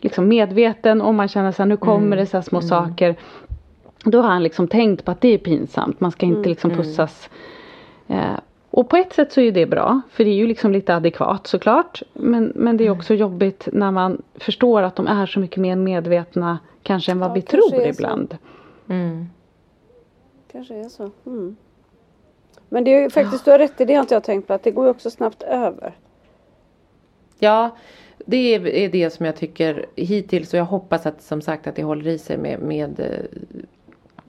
[0.00, 2.18] liksom medveten och man känner att nu kommer mm.
[2.18, 2.68] det så här små mm.
[2.68, 3.16] saker.
[4.04, 6.00] Då har han liksom tänkt på att det är pinsamt.
[6.00, 6.48] Man ska inte mm.
[6.48, 6.82] liksom mm.
[6.82, 7.30] pussas.
[8.06, 8.38] Eh,
[8.70, 10.00] och på ett sätt så är det bra.
[10.10, 12.02] För det är ju liksom lite adekvat såklart.
[12.12, 12.98] Men, men det är mm.
[12.98, 17.30] också jobbigt när man förstår att de är så mycket mer medvetna kanske än vad
[17.30, 18.36] ja, vi tror ibland.
[18.88, 19.26] Mm.
[20.52, 21.10] Kanske är så.
[21.26, 21.56] Mm.
[22.68, 24.52] Men det är ju faktiskt, du har rätt i det har inte jag tänkt på.
[24.52, 25.96] Att det går ju också snabbt över.
[27.38, 27.76] Ja,
[28.28, 31.82] det är det som jag tycker hittills och jag hoppas att som sagt att det
[31.82, 33.40] håller i sig med, med eh,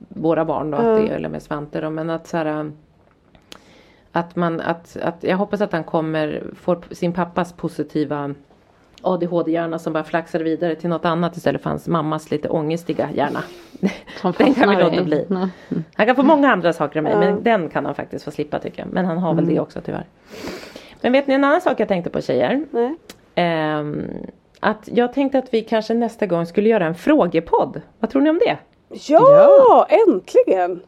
[0.09, 0.91] våra barn då, mm.
[0.91, 2.71] att det, eller med Svante då, men att så här,
[4.11, 8.33] att man, att, att jag hoppas att han kommer, får sin pappas positiva
[9.01, 13.43] ADHD-hjärna som bara flaxar vidare till något annat istället för hans mammas lite ångestiga hjärna.
[14.37, 15.25] Den kan vi låta bli.
[15.29, 15.49] Mm.
[15.93, 18.59] Han kan få många andra saker av mig men den kan han faktiskt få slippa
[18.59, 18.93] tycker jag.
[18.93, 19.55] Men han har väl mm.
[19.55, 20.05] det också tyvärr.
[21.01, 22.65] Men vet ni en annan sak jag tänkte på tjejer?
[22.71, 22.95] Nej.
[23.37, 24.11] Um,
[24.59, 27.81] att jag tänkte att vi kanske nästa gång skulle göra en frågepodd.
[27.99, 28.57] Vad tror ni om det?
[28.89, 29.87] Ja, ja.
[30.07, 30.81] äntligen!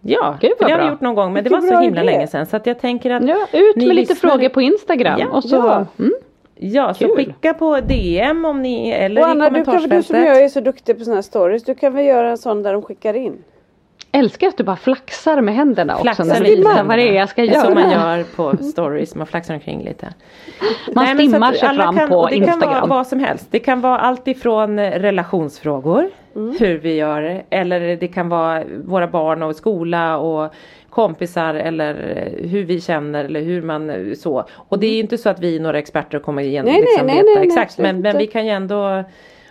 [0.00, 2.12] Ja, Gud, det har vi gjort någon gång men Vilken det var så himla idé.
[2.12, 5.28] länge sedan så att jag tänker att Ja, ut med lite frågor på Instagram ja.
[5.28, 5.86] och så ja.
[5.98, 6.12] Mm.
[6.54, 7.08] Ja, Kul.
[7.08, 9.90] så skicka på DM om ni eller och Anna, i kommentarsfältet.
[9.90, 12.04] Du, kan, du som jag är så duktig på sådana här stories, du kan väl
[12.04, 13.44] göra en sån där de skickar in?
[14.18, 16.44] Älskar att du bara flaxar med händerna flaxar också.
[16.44, 17.64] Du visar vad det är jag ska göra.
[17.64, 20.14] Som man gör på stories, man flaxar omkring lite.
[20.94, 22.60] Man Nej, stimmar sig fram kan, på det Instagram.
[22.60, 23.46] Det kan vara vad som helst.
[23.50, 26.56] Det kan vara allt ifrån relationsfrågor, mm.
[26.60, 30.54] hur vi gör eller det kan vara våra barn och skola och
[30.90, 31.94] kompisar eller
[32.42, 34.44] hur vi känner eller hur man så.
[34.54, 37.06] Och det är inte så att vi är några experter och kommer igenom nej, liksom,
[37.06, 39.04] nej, veta nej, exakt men, men vi kan ju ändå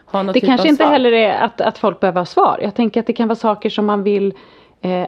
[0.05, 0.91] ha något Det typ kanske inte svar.
[0.91, 2.59] heller är att, att folk behöver ha svar.
[2.61, 4.33] Jag tänker att det kan vara saker som man vill eh,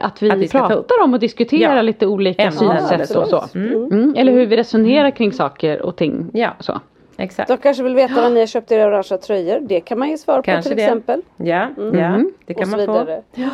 [0.00, 1.82] att vi, att vi pratar om och diskuterar ja.
[1.82, 3.44] lite olika Ämnen synsätt och så.
[3.54, 3.84] Mm.
[3.84, 4.14] Mm.
[4.16, 6.30] Eller hur vi resonerar kring saker och ting.
[6.32, 6.50] Ja.
[6.60, 6.80] Så.
[7.16, 7.48] Exakt.
[7.48, 9.60] De kanske vill veta vad ni har köpt era orangea tröjor.
[9.60, 10.82] Det kan man ge svar kanske på till det.
[10.82, 11.22] exempel.
[11.36, 11.98] Ja, mm.
[11.98, 12.30] ja.
[12.46, 13.22] det kan man få.
[13.34, 13.48] Ja.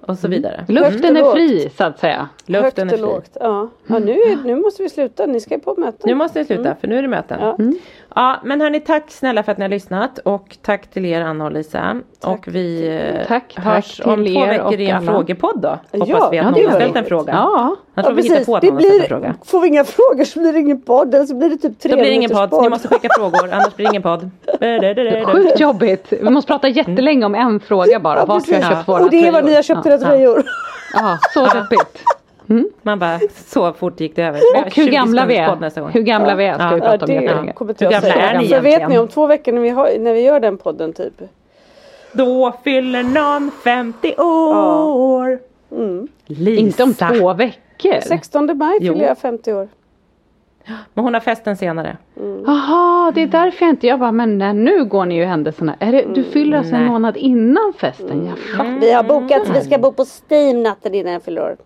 [0.00, 0.64] och så vidare.
[0.68, 2.28] Luften är fri så att säga.
[2.46, 3.14] Luften är Högt och fri.
[3.14, 3.36] lågt.
[3.40, 5.26] Ja, ja nu, är, nu måste vi sluta.
[5.26, 6.00] Ni ska ju på möten.
[6.04, 7.78] Nu måste vi sluta för nu är det möten.
[8.14, 8.32] Ja.
[8.32, 8.40] Ja.
[8.44, 11.52] men hörni tack snälla för att ni har lyssnat och tack till er Anna och
[11.52, 11.96] Lisa.
[12.24, 15.12] Och vi eh, Tack, tack hörs om två veckor i en alla.
[15.12, 15.68] frågepodd då.
[15.68, 17.32] Hoppas Ja, vi att ja, någon har ställt en fråga.
[17.32, 18.06] Ja, på att
[18.62, 21.14] det har blir, får vi inga frågor så blir det ingen podd.
[21.14, 23.08] Eller så blir det typ tre Då blir det ingen minuters podd, ni måste skicka
[23.18, 24.30] frågor annars blir det ingen podd.
[25.32, 26.06] sjukt jobbigt.
[26.10, 28.24] Vi måste prata jättelänge om en fråga bara.
[28.24, 28.78] Vad ska jag precis.
[28.78, 30.42] köpa Och det är vad ni har köpt era tröjor.
[30.94, 32.02] Ja, så deppigt.
[32.82, 34.40] Man bara, så fort gick det över.
[34.56, 35.56] Och hur 20 gamla vi är.
[35.56, 35.90] nästa gång.
[35.90, 36.70] Hur gamla vi är ska Ja.
[36.70, 37.18] vi Ja, prata om det
[37.84, 38.30] Hur gamla säga.
[38.30, 38.90] är ni Så vet egentligen?
[38.90, 41.20] ni om två veckor när vi, har, när vi gör den podden typ.
[42.12, 45.38] Då fyller någon 50 år.
[46.26, 46.60] Lisa.
[46.60, 48.00] Inte om två veckor.
[48.00, 48.92] 16 maj Jo.
[48.92, 49.68] fyller jag 50 år.
[50.94, 51.96] Men hon har festen senare.
[52.46, 55.74] Jaha, det är därför jag inte, jag bara, men nej, nu går ni ju händelserna.
[55.78, 58.26] Är det, du fyller alltså en månad innan festen?
[58.26, 58.78] Jag fattar.
[58.80, 61.56] Vi har bokat vi ska bo på Steam natten innan jag fyller år.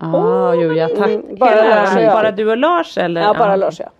[0.00, 1.10] Ah, jo, ja, tack.
[1.38, 2.12] Bara Hela- Lars och jag.
[2.12, 3.20] bara du och Lars eller?
[3.20, 3.92] Ja, bara Lars och jag.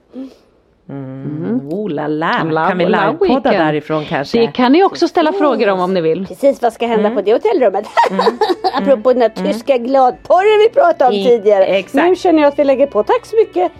[1.72, 2.26] Oh la la.
[2.44, 4.38] Love- Kan vi livepodda därifrån kanske?
[4.38, 6.26] Det kan ni också ställa frågor om om ni vill.
[6.26, 7.86] Precis vad ska hända på det hotellrummet.
[8.74, 11.64] Apropå den där tyska gladporren vi pratade om I- tidigare.
[11.66, 12.08] exakt.
[12.08, 13.02] Nu känner jag att vi lägger på.
[13.02, 13.72] Tack så mycket.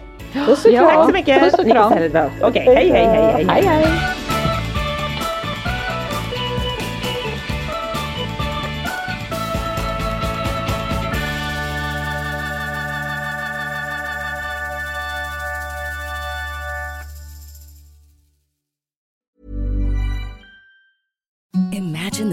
[0.45, 0.79] Puss och Ja.
[0.81, 0.95] kram.
[0.95, 1.41] Tack så mycket.
[1.43, 1.93] Puss och kram.
[2.41, 3.45] Okej, hej hej hej hej.
[3.49, 3.87] Hej hej.